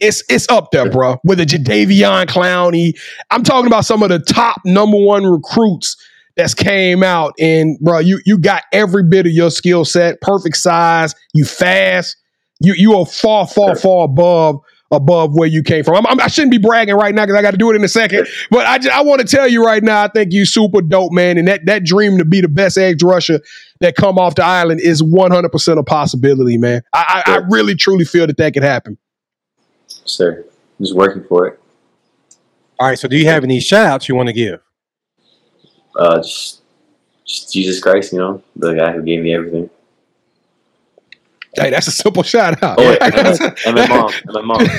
It's 0.00 0.22
it's 0.28 0.46
up 0.48 0.70
there, 0.72 0.90
bro. 0.90 1.18
With 1.24 1.40
a 1.40 1.46
Jadeveon 1.46 2.26
Clowney. 2.26 2.98
I'm 3.30 3.42
talking 3.42 3.66
about 3.66 3.84
some 3.84 4.02
of 4.02 4.10
the 4.10 4.18
top 4.18 4.60
number 4.64 4.98
one 4.98 5.24
recruits 5.24 5.96
that's 6.36 6.52
came 6.52 7.02
out, 7.02 7.34
and 7.38 7.78
bro, 7.80 7.98
you 8.00 8.20
you 8.26 8.38
got 8.38 8.64
every 8.72 9.02
bit 9.02 9.26
of 9.26 9.32
your 9.32 9.50
skill 9.50 9.84
set, 9.84 10.20
perfect 10.20 10.56
size. 10.56 11.14
You 11.32 11.44
fast. 11.44 12.16
You 12.60 12.74
you 12.74 12.94
are 12.94 13.06
far 13.06 13.46
far 13.46 13.74
far 13.74 14.04
above 14.04 14.60
above 14.90 15.34
where 15.34 15.48
you 15.48 15.62
came 15.62 15.82
from. 15.82 15.96
I'm, 15.96 16.06
I'm, 16.06 16.20
I 16.20 16.28
shouldn't 16.28 16.52
be 16.52 16.58
bragging 16.58 16.94
right 16.94 17.14
now 17.14 17.24
because 17.24 17.36
I 17.38 17.42
got 17.42 17.50
to 17.52 17.56
do 17.56 17.70
it 17.70 17.76
in 17.76 17.82
a 17.82 17.88
second. 17.88 18.28
But 18.50 18.66
I 18.66 18.78
just, 18.78 18.94
I 18.96 19.02
want 19.02 19.20
to 19.20 19.26
tell 19.26 19.48
you 19.48 19.64
right 19.64 19.82
now, 19.82 20.04
I 20.04 20.08
think 20.08 20.32
you 20.32 20.44
super 20.44 20.80
dope, 20.80 21.12
man. 21.12 21.38
And 21.38 21.48
that 21.48 21.66
that 21.66 21.84
dream 21.84 22.18
to 22.18 22.24
be 22.24 22.40
the 22.40 22.48
best 22.48 22.76
edge 22.78 23.02
rusher 23.02 23.40
that 23.80 23.96
come 23.96 24.18
off 24.18 24.34
the 24.34 24.44
island 24.44 24.80
is 24.80 25.02
100 25.02 25.48
percent 25.50 25.78
a 25.78 25.82
possibility, 25.82 26.58
man. 26.58 26.82
I, 26.92 27.22
I, 27.26 27.32
I 27.34 27.36
really 27.48 27.74
truly 27.74 28.04
feel 28.04 28.26
that 28.26 28.36
that 28.36 28.52
could 28.52 28.62
happen. 28.62 28.98
Sir, 30.06 30.44
just 30.80 30.94
working 30.94 31.24
for 31.24 31.46
it. 31.46 31.60
All 32.78 32.88
right, 32.88 32.98
so 32.98 33.08
do 33.08 33.16
you 33.16 33.26
have 33.26 33.44
any 33.44 33.60
shout 33.60 33.86
outs 33.86 34.08
you 34.08 34.14
want 34.14 34.28
to 34.28 34.32
give? 34.32 34.60
Uh, 35.96 36.18
just, 36.18 36.62
just 37.26 37.52
Jesus 37.52 37.80
Christ, 37.80 38.12
you 38.12 38.18
know, 38.18 38.42
the 38.54 38.74
guy 38.74 38.92
who 38.92 39.02
gave 39.02 39.22
me 39.22 39.34
everything. 39.34 39.70
Hey, 41.58 41.70
that's 41.70 41.86
a 41.86 41.90
simple 41.90 42.22
shout 42.22 42.62
out. 42.62 42.78
Oh, 42.78 42.86
wait, 42.86 42.98
and, 43.00 43.14
my- 43.14 43.54
and 43.64 43.74
my 43.76 43.86
mom, 43.88 44.12
and 44.12 44.32
my 44.34 44.42
mom. 44.42 44.66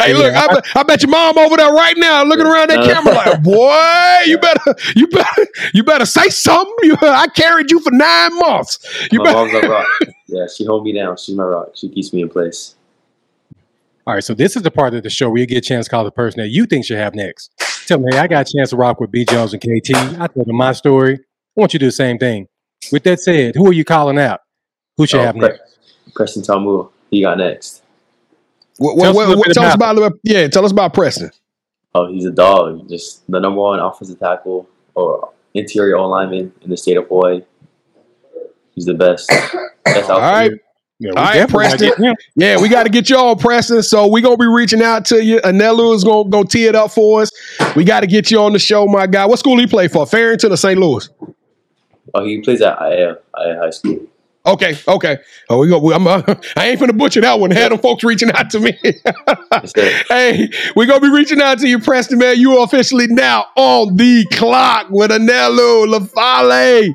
Hey, 0.00 0.14
look, 0.14 0.34
I, 0.34 0.46
bet- 0.46 0.76
I 0.76 0.82
bet 0.82 1.02
your 1.02 1.10
mom 1.10 1.36
over 1.36 1.56
there 1.56 1.72
right 1.72 1.96
now 1.96 2.24
looking 2.24 2.46
around 2.46 2.70
that 2.70 2.78
Uh, 2.80 2.86
camera 2.86 3.14
like, 3.14 3.42
boy, 3.42 4.18
you 4.26 4.38
better, 4.38 4.74
you 4.94 5.06
better, 5.08 5.46
you 5.74 5.82
better 5.84 6.06
say 6.06 6.28
something. 6.30 6.74
You, 6.82 6.96
I 7.02 7.26
carried 7.28 7.70
you 7.70 7.80
for 7.80 7.90
nine 7.90 8.36
months. 8.38 8.78
You 9.12 9.18
my 9.18 9.24
better. 9.26 9.36
mom's 9.38 9.54
a 9.54 9.68
rock. 9.68 9.86
Yeah, 10.28 10.46
she 10.52 10.64
hold 10.64 10.84
me 10.84 10.92
down. 10.92 11.16
She's 11.18 11.36
my 11.36 11.44
rock. 11.44 11.68
She 11.74 11.88
keeps 11.88 12.12
me 12.12 12.22
in 12.22 12.28
place. 12.28 12.75
All 14.06 14.14
right, 14.14 14.22
so 14.22 14.34
this 14.34 14.54
is 14.56 14.62
the 14.62 14.70
part 14.70 14.94
of 14.94 15.02
the 15.02 15.10
show 15.10 15.28
where 15.30 15.40
you 15.40 15.46
get 15.46 15.58
a 15.58 15.60
chance 15.60 15.86
to 15.86 15.90
call 15.90 16.04
the 16.04 16.12
person 16.12 16.40
that 16.40 16.48
you 16.48 16.64
think 16.66 16.84
should 16.84 16.98
have 16.98 17.14
next. 17.14 17.50
Tell 17.86 17.98
me, 17.98 18.06
hey, 18.12 18.18
I 18.18 18.26
got 18.28 18.48
a 18.48 18.52
chance 18.56 18.70
to 18.70 18.76
rock 18.76 19.00
with 19.00 19.10
B. 19.10 19.24
Jones 19.24 19.52
and 19.52 19.60
KT. 19.60 19.94
I 20.20 20.26
told 20.28 20.46
them 20.46 20.56
my 20.56 20.72
story. 20.72 21.14
I 21.14 21.60
want 21.60 21.72
you 21.72 21.78
to 21.80 21.84
do 21.84 21.88
the 21.88 21.92
same 21.92 22.18
thing. 22.18 22.46
With 22.92 23.02
that 23.04 23.18
said, 23.20 23.56
who 23.56 23.66
are 23.68 23.72
you 23.72 23.84
calling 23.84 24.18
out? 24.18 24.40
Who 24.96 25.06
should 25.06 25.20
Oh, 25.20 25.24
have 25.24 25.34
Pre- 25.36 25.48
next? 25.48 25.62
Preston 26.14 26.42
Tamu, 26.42 26.88
he 27.10 27.22
got 27.22 27.38
next. 27.38 27.82
What, 28.78 28.96
Tell 28.96 29.08
us 29.10 29.16
what, 29.16 29.24
a 29.26 29.36
what, 29.36 29.46
bit 29.46 29.54
tell 29.54 29.64
us 29.64 29.74
about 29.74 29.96
about 29.96 30.12
yeah. 30.22 30.46
Tell 30.48 30.64
us 30.64 30.70
about 30.70 30.92
Preston. 30.94 31.30
Oh, 31.94 32.06
he's 32.12 32.26
a 32.26 32.30
dog. 32.30 32.88
Just 32.88 33.28
the 33.30 33.40
number 33.40 33.58
one 33.60 33.80
offensive 33.80 34.18
tackle 34.20 34.68
or 34.94 35.32
interior 35.54 35.96
O 35.96 36.06
lineman 36.08 36.52
in 36.60 36.70
the 36.70 36.76
state 36.76 36.96
of 36.98 37.08
Hawaii. 37.08 37.42
He's 38.74 38.84
the 38.84 38.94
best. 38.94 39.28
Best 39.84 40.10
All 40.10 40.20
out 40.20 40.32
right. 40.32 40.52
There. 41.00 41.10
Yeah, 41.12 41.12
we 41.12 41.16
All 41.16 41.24
right, 41.24 41.34
gotta 41.40 41.52
Preston. 41.52 41.88
get 41.88 41.98
him. 41.98 42.14
Yeah, 42.36 42.60
we 42.60 42.68
got 42.68 42.84
to 42.84 42.88
get 42.88 43.10
y'all, 43.10 43.36
Preston. 43.36 43.82
So 43.82 44.06
we 44.06 44.20
gonna 44.22 44.36
be 44.36 44.46
reaching 44.46 44.82
out 44.82 45.04
to 45.06 45.22
you. 45.22 45.38
Anelu 45.40 45.94
is 45.94 46.04
gonna 46.04 46.28
go 46.28 46.42
tee 46.42 46.66
it 46.66 46.74
up 46.74 46.90
for 46.90 47.22
us. 47.22 47.30
We 47.74 47.84
got 47.84 48.00
to 48.00 48.06
get 48.06 48.30
you 48.30 48.40
on 48.40 48.52
the 48.52 48.58
show, 48.58 48.86
my 48.86 49.06
guy. 49.06 49.26
What 49.26 49.38
school 49.38 49.58
he 49.58 49.66
play 49.66 49.88
for? 49.88 50.06
Farrington 50.06 50.52
or 50.52 50.56
St. 50.56 50.78
Louis? 50.78 51.08
Oh, 52.14 52.24
he 52.24 52.40
plays 52.40 52.62
at 52.62 52.80
IA, 52.80 53.18
IA 53.38 53.58
High 53.58 53.70
School. 53.70 54.06
Okay, 54.46 54.78
okay. 54.86 55.18
Oh, 55.48 55.58
we 55.58 55.68
go. 55.68 55.78
We, 55.78 55.92
I'm, 55.92 56.06
uh, 56.06 56.22
I 56.56 56.68
ain't 56.68 56.80
finna 56.80 56.96
butcher 56.96 57.20
that 57.20 57.40
one. 57.40 57.50
Had 57.50 57.72
them 57.72 57.78
folks 57.80 58.04
reaching 58.04 58.30
out 58.32 58.50
to 58.50 58.60
me. 58.60 58.78
Hey, 60.08 60.50
we're 60.76 60.86
gonna 60.86 61.00
be 61.00 61.10
reaching 61.10 61.40
out 61.40 61.58
to 61.60 61.68
you, 61.68 61.78
Preston, 61.78 62.18
man. 62.18 62.38
You 62.38 62.58
are 62.58 62.64
officially 62.64 63.06
now 63.08 63.46
on 63.56 63.96
the 63.96 64.24
clock 64.32 64.88
with 64.90 65.10
Anelu 65.10 65.86
Lafaele. 65.86 66.94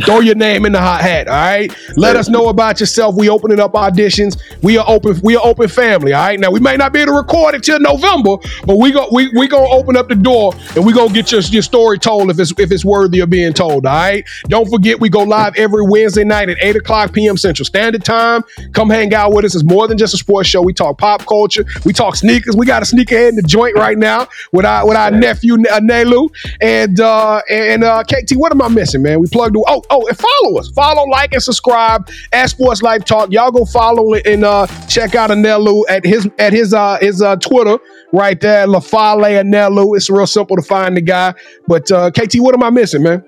Throw 0.00 0.20
your 0.20 0.34
name 0.34 0.64
in 0.64 0.72
the 0.72 0.80
hot 0.80 1.02
hat, 1.02 1.28
all 1.28 1.34
right? 1.34 1.72
Let 1.96 2.16
us 2.16 2.28
know 2.28 2.48
about 2.48 2.80
yourself. 2.80 3.14
We 3.14 3.28
opening 3.28 3.60
up 3.60 3.72
auditions. 3.72 4.40
We 4.62 4.78
are 4.78 4.84
open. 4.88 5.20
We 5.22 5.36
are 5.36 5.44
open 5.44 5.68
family, 5.68 6.12
all 6.14 6.22
right? 6.22 6.40
Now 6.40 6.50
we 6.50 6.60
may 6.60 6.76
not 6.76 6.92
be 6.92 7.00
able 7.00 7.12
to 7.12 7.18
record 7.18 7.54
it 7.54 7.62
till 7.62 7.78
November, 7.78 8.36
but 8.64 8.78
we 8.78 8.90
go 8.90 9.06
we 9.12 9.28
we 9.36 9.46
gonna 9.46 9.68
open 9.68 9.96
up 9.96 10.08
the 10.08 10.14
door 10.14 10.54
and 10.74 10.86
we 10.86 10.92
gonna 10.92 11.12
get 11.12 11.30
your, 11.30 11.42
your 11.42 11.62
story 11.62 11.98
told 11.98 12.30
if 12.30 12.40
it's 12.40 12.52
if 12.58 12.72
it's 12.72 12.84
worthy 12.84 13.20
of 13.20 13.28
being 13.30 13.52
told, 13.52 13.86
all 13.86 13.92
right? 13.92 14.24
Don't 14.44 14.68
forget 14.68 14.98
we 14.98 15.08
go 15.10 15.20
live 15.20 15.54
every 15.56 15.82
Wednesday 15.86 16.24
night 16.24 16.48
at 16.48 16.56
eight 16.62 16.76
o'clock 16.76 17.12
p.m. 17.12 17.36
Central 17.36 17.66
Standard 17.66 18.04
Time. 18.04 18.42
Come 18.72 18.88
hang 18.88 19.12
out 19.12 19.32
with 19.32 19.44
us. 19.44 19.54
It's 19.54 19.64
more 19.64 19.86
than 19.88 19.98
just 19.98 20.14
a 20.14 20.18
sports 20.18 20.48
show. 20.48 20.62
We 20.62 20.72
talk 20.72 20.98
pop 20.98 21.26
culture. 21.26 21.64
We 21.84 21.92
talk 21.92 22.16
sneakers. 22.16 22.56
We 22.56 22.64
got 22.66 22.82
a 22.82 22.86
sneakerhead 22.86 23.30
in 23.30 23.36
the 23.36 23.42
joint 23.42 23.76
right 23.76 23.98
now 23.98 24.26
with 24.52 24.64
our 24.64 24.86
with 24.86 24.96
our 24.96 25.10
nephew 25.10 25.54
uh, 25.54 25.80
Nelu 25.80 26.30
and 26.60 26.98
uh 26.98 27.42
and 27.50 27.84
uh 27.84 28.02
KT. 28.04 28.32
What 28.36 28.52
am 28.52 28.62
I 28.62 28.68
missing, 28.68 29.02
man? 29.02 29.20
We 29.20 29.28
plugged. 29.28 29.54
The, 29.54 29.64
oh 29.68 29.82
oh 29.92 30.06
and 30.08 30.18
follow 30.18 30.58
us. 30.58 30.68
Follow, 30.70 31.08
like, 31.08 31.32
and 31.32 31.42
subscribe 31.42 32.08
at 32.32 32.46
Sports 32.46 32.82
Life 32.82 33.04
Talk. 33.04 33.30
Y'all 33.30 33.50
go 33.50 33.64
follow 33.64 34.14
it 34.14 34.26
and 34.26 34.44
uh 34.44 34.66
check 34.88 35.14
out 35.14 35.30
Anelu 35.30 35.84
at 35.88 36.04
his 36.04 36.28
at 36.38 36.52
his 36.52 36.74
uh 36.74 36.98
his 37.00 37.22
uh 37.22 37.36
Twitter 37.36 37.78
right 38.12 38.40
there, 38.40 38.66
Lafaele 38.66 39.42
Anelu. 39.42 39.96
It's 39.96 40.10
real 40.10 40.26
simple 40.26 40.56
to 40.56 40.62
find 40.62 40.96
the 40.96 41.00
guy. 41.00 41.34
But 41.68 41.90
uh 41.92 42.10
KT, 42.10 42.36
what 42.36 42.54
am 42.54 42.62
I 42.62 42.70
missing, 42.70 43.02
man? 43.02 43.24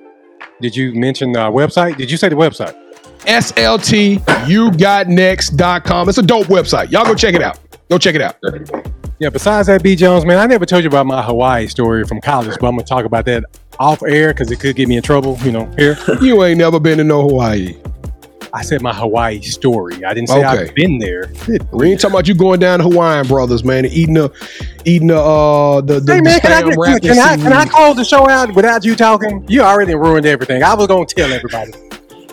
Did 0.61 0.77
you 0.77 0.95
mention 0.95 1.37
our 1.37 1.51
website? 1.51 1.97
Did 1.97 2.11
you 2.11 2.17
say 2.17 2.29
the 2.29 2.37
website? 2.37 2.75
SLTYouGotNext.com. 3.21 6.09
It's 6.09 6.19
a 6.19 6.23
dope 6.23 6.47
website. 6.47 6.91
Y'all 6.91 7.05
go 7.05 7.15
check 7.15 7.35
it 7.35 7.43
out. 7.43 7.59
Go 7.89 7.99
check 7.99 8.15
it 8.15 8.21
out. 8.21 8.37
Yeah, 9.19 9.31
besides 9.31 9.69
that, 9.69 9.83
B. 9.83 9.97
Jones, 9.97 10.27
man, 10.27 10.39
I 10.39 10.47
never 10.47 10.67
told 10.67 10.83
you 10.83 10.89
about 10.89 11.07
my 11.07 11.23
Hawaii 11.23 11.69
story 11.69 12.05
from 12.05 12.21
college, 12.21 12.57
but 12.61 12.67
I'm 12.67 12.75
gonna 12.75 12.85
talk 12.85 13.05
about 13.05 13.25
that 13.27 13.45
off 13.79 14.03
air 14.03 14.33
because 14.33 14.51
it 14.51 14.61
could 14.61 14.77
get 14.77 14.89
me 14.89 14.97
in 14.97 15.03
trouble, 15.03 15.39
you 15.43 15.53
know, 15.53 15.67
here. 15.77 15.97
You 16.21 16.43
ain't 16.45 16.59
never 16.59 16.81
been 16.81 16.99
to 16.99 17.05
no 17.05 17.23
Hawaii. 17.23 17.77
I 18.53 18.63
said 18.63 18.83
my 18.83 18.95
Hawaii 18.95 19.41
story. 19.43 20.05
I 20.05 20.15
didn't 20.15 20.29
say 20.29 20.39
Okay. 20.39 20.47
I've 20.47 20.75
been 20.77 21.01
there. 21.01 21.29
We 21.73 21.91
ain't 21.91 22.01
talking 22.01 22.15
about 22.15 22.29
you 22.29 22.35
going 22.35 22.61
down 22.61 22.79
to 22.79 22.85
Hawaiian 22.85 23.27
Brothers, 23.27 23.65
man, 23.65 23.85
and 23.85 23.93
eating 23.93 24.15
the 24.15 24.31
eating 24.85 25.09
the 25.09 25.19
uh 25.19 25.81
the 25.81 25.99
the, 25.99 26.13
Hey 26.13 26.19
the 26.19 26.23
man, 26.23 26.41
can 26.41 26.53
I, 26.53 26.63
spam 26.63 27.03
can, 27.03 27.19
I, 27.19 27.37
can 27.37 27.53
I 27.53 27.65
close 27.65 27.97
the 27.97 28.05
show 28.05 28.29
out 28.29 28.55
without 28.55 28.85
you 28.85 28.95
talking? 28.95 29.45
You 29.49 29.63
already 29.63 29.97
ruined 29.97 30.25
everything. 30.25 30.63
I 30.63 30.73
was 30.75 30.87
gonna 30.87 31.05
tell 31.05 31.33
everybody. 31.33 31.73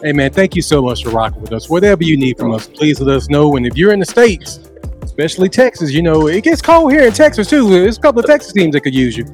Hey 0.04 0.14
man, 0.14 0.32
thank 0.32 0.56
you 0.56 0.62
so 0.62 0.84
much 0.84 1.04
for 1.04 1.10
rocking 1.10 1.42
with 1.42 1.54
us. 1.54 1.70
Whatever 1.70 2.04
you 2.04 2.18
need 2.18 2.38
from 2.38 2.52
us, 2.54 2.68
please 2.68 3.02
let 3.02 3.16
us 3.16 3.28
know. 3.28 3.56
And 3.56 3.66
if 3.66 3.76
you're 3.76 3.92
in 3.92 4.00
the 4.00 4.06
states, 4.06 4.60
especially 5.02 5.50
Texas, 5.50 5.92
you 5.92 6.04
know 6.04 6.28
it 6.28 6.44
gets 6.44 6.62
cold 6.62 6.92
here 6.92 7.02
in 7.02 7.14
Texas 7.14 7.50
too. 7.50 7.68
There's 7.68 7.98
a 7.98 8.02
couple 8.02 8.20
of 8.20 8.28
Texas 8.28 8.54
teams 8.54 8.74
that 8.74 8.82
could 8.82 8.94
use 8.94 9.18
you. 9.18 9.26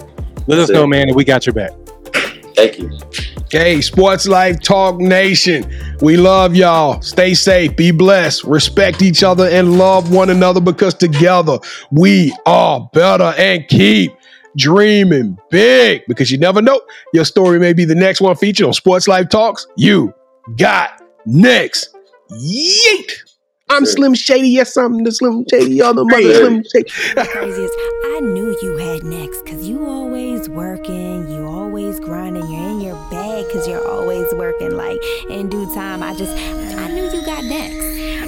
Let 0.48 0.60
us 0.60 0.70
know, 0.70 0.88
man, 0.88 1.10
and 1.10 1.16
we 1.18 1.26
got 1.26 1.46
your 1.46 1.54
back. 1.54 1.72
Thank 2.58 2.80
you. 2.80 2.90
Hey, 3.52 3.82
Sports 3.82 4.28
Life 4.28 4.60
Talk 4.62 5.00
Nation. 5.00 5.72
We 6.02 6.18
love 6.18 6.56
y'all. 6.56 7.00
Stay 7.04 7.36
safe, 7.36 7.76
be 7.76 7.92
blessed, 7.92 8.46
respect 8.46 9.04
each 9.04 9.22
other, 9.22 9.48
and 9.48 9.78
love 9.78 10.12
one 10.12 10.32
another 10.32 10.60
because 10.60 10.96
together 10.96 11.60
we 11.92 12.36
are 12.48 12.90
better 12.94 13.36
and 13.38 13.68
keep 13.68 14.12
dreaming 14.58 15.38
big 15.52 16.02
because 16.08 16.32
you 16.32 16.40
never 16.40 16.60
know. 16.60 16.82
Your 17.14 17.26
story 17.26 17.60
may 17.60 17.74
be 17.74 17.86
the 17.86 17.94
next 17.94 18.22
one 18.22 18.36
featured 18.36 18.66
on 18.66 18.74
Sports 18.74 19.08
Life 19.08 19.30
Talks. 19.30 19.68
You 19.78 20.12
got 20.58 21.00
next. 21.28 21.96
Yeet. 22.32 23.27
I'm 23.70 23.84
Sure. 23.84 23.92
Slim 23.94 24.14
Shady. 24.14 24.50
Yes, 24.50 24.78
I'm 24.78 25.04
the 25.04 25.12
Slim 25.12 25.46
Shady. 25.50 25.82
Other 25.82 26.04
mother 26.06 26.22
Hey. 26.22 26.34
Slim 26.34 26.64
Shady. 26.64 26.90
craziest. 27.16 27.74
I 28.06 28.20
knew 28.22 28.58
you 28.62 28.78
had 28.78 29.04
next 29.04 29.44
because 29.44 29.68
you 29.68 29.86
always 29.86 30.50
working, 30.50 31.30
you 31.30 31.46
always 31.46 32.00
grinding, 32.00 32.50
you're 32.50 32.70
in 32.70 32.82
your 32.82 32.96
bag 33.12 33.46
because 33.48 33.68
you're 33.68 33.86
always 33.88 34.34
working. 34.34 34.72
Like 34.72 35.00
in 35.30 35.50
due 35.50 35.72
time, 35.76 36.02
I 36.02 36.16
just, 36.16 36.32
I 36.34 36.38
knew 36.54 36.62
you 36.70 36.76
got 36.76 36.87
next. 37.48 37.76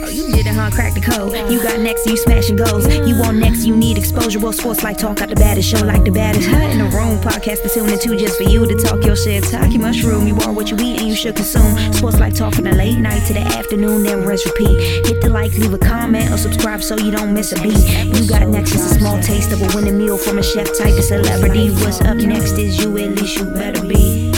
Oh, 0.01 0.09
you 0.09 0.31
did 0.31 0.47
it, 0.47 0.55
huh? 0.55 0.69
Crack 0.71 0.93
the 0.93 1.01
code. 1.01 1.33
You 1.51 1.61
got 1.61 1.79
next, 1.79 2.05
you 2.05 2.15
smashing 2.15 2.55
goals. 2.55 2.87
You 2.87 3.19
want 3.19 3.37
next, 3.37 3.65
you 3.65 3.75
need 3.75 3.97
exposure. 3.97 4.39
Well, 4.39 4.53
sports 4.53 4.83
like 4.83 4.97
talk 4.97 5.21
out 5.21 5.29
the 5.29 5.35
baddest 5.35 5.69
show, 5.69 5.85
like 5.85 6.03
the 6.05 6.11
baddest. 6.11 6.47
Huh? 6.47 6.57
In 6.57 6.79
the 6.79 6.85
room, 6.85 7.19
podcast 7.19 7.63
to 7.63 7.69
tune 7.69 7.89
into 7.89 8.15
just 8.17 8.37
for 8.37 8.43
you 8.43 8.65
to 8.65 8.75
talk 8.75 9.03
your 9.03 9.15
shit. 9.15 9.43
Talk 9.43 9.71
your 9.71 9.81
mushroom. 9.81 10.27
You 10.27 10.35
are 10.41 10.53
what 10.53 10.71
you 10.71 10.77
eat 10.77 10.99
and 10.99 11.07
you 11.07 11.15
should 11.15 11.35
consume. 11.35 11.93
Sports 11.93 12.19
like 12.19 12.33
talk 12.33 12.55
from 12.55 12.65
the 12.65 12.73
late 12.73 12.97
night 12.97 13.25
to 13.27 13.33
the 13.33 13.41
afternoon, 13.41 14.03
then 14.03 14.25
rest 14.25 14.45
repeat. 14.45 15.05
Hit 15.05 15.21
the 15.21 15.29
like, 15.29 15.51
leave 15.57 15.73
a 15.73 15.77
comment, 15.77 16.31
or 16.31 16.37
subscribe 16.37 16.81
so 16.81 16.97
you 16.97 17.11
don't 17.11 17.33
miss 17.33 17.51
a 17.51 17.61
beat. 17.61 17.77
You 18.15 18.27
got 18.27 18.47
next 18.47 18.73
is 18.73 18.91
a 18.91 18.99
small 18.99 19.21
taste 19.21 19.51
of 19.51 19.61
a 19.61 19.75
winning 19.75 19.97
meal 19.97 20.17
from 20.17 20.39
a 20.39 20.43
chef 20.43 20.67
type 20.77 20.97
of 20.97 21.03
celebrity. 21.03 21.71
What's 21.71 22.01
up 22.01 22.17
next 22.17 22.53
is 22.53 22.77
you, 22.79 22.97
at 22.97 23.11
least 23.19 23.37
you 23.37 23.45
better 23.45 23.85
be. 23.85 24.28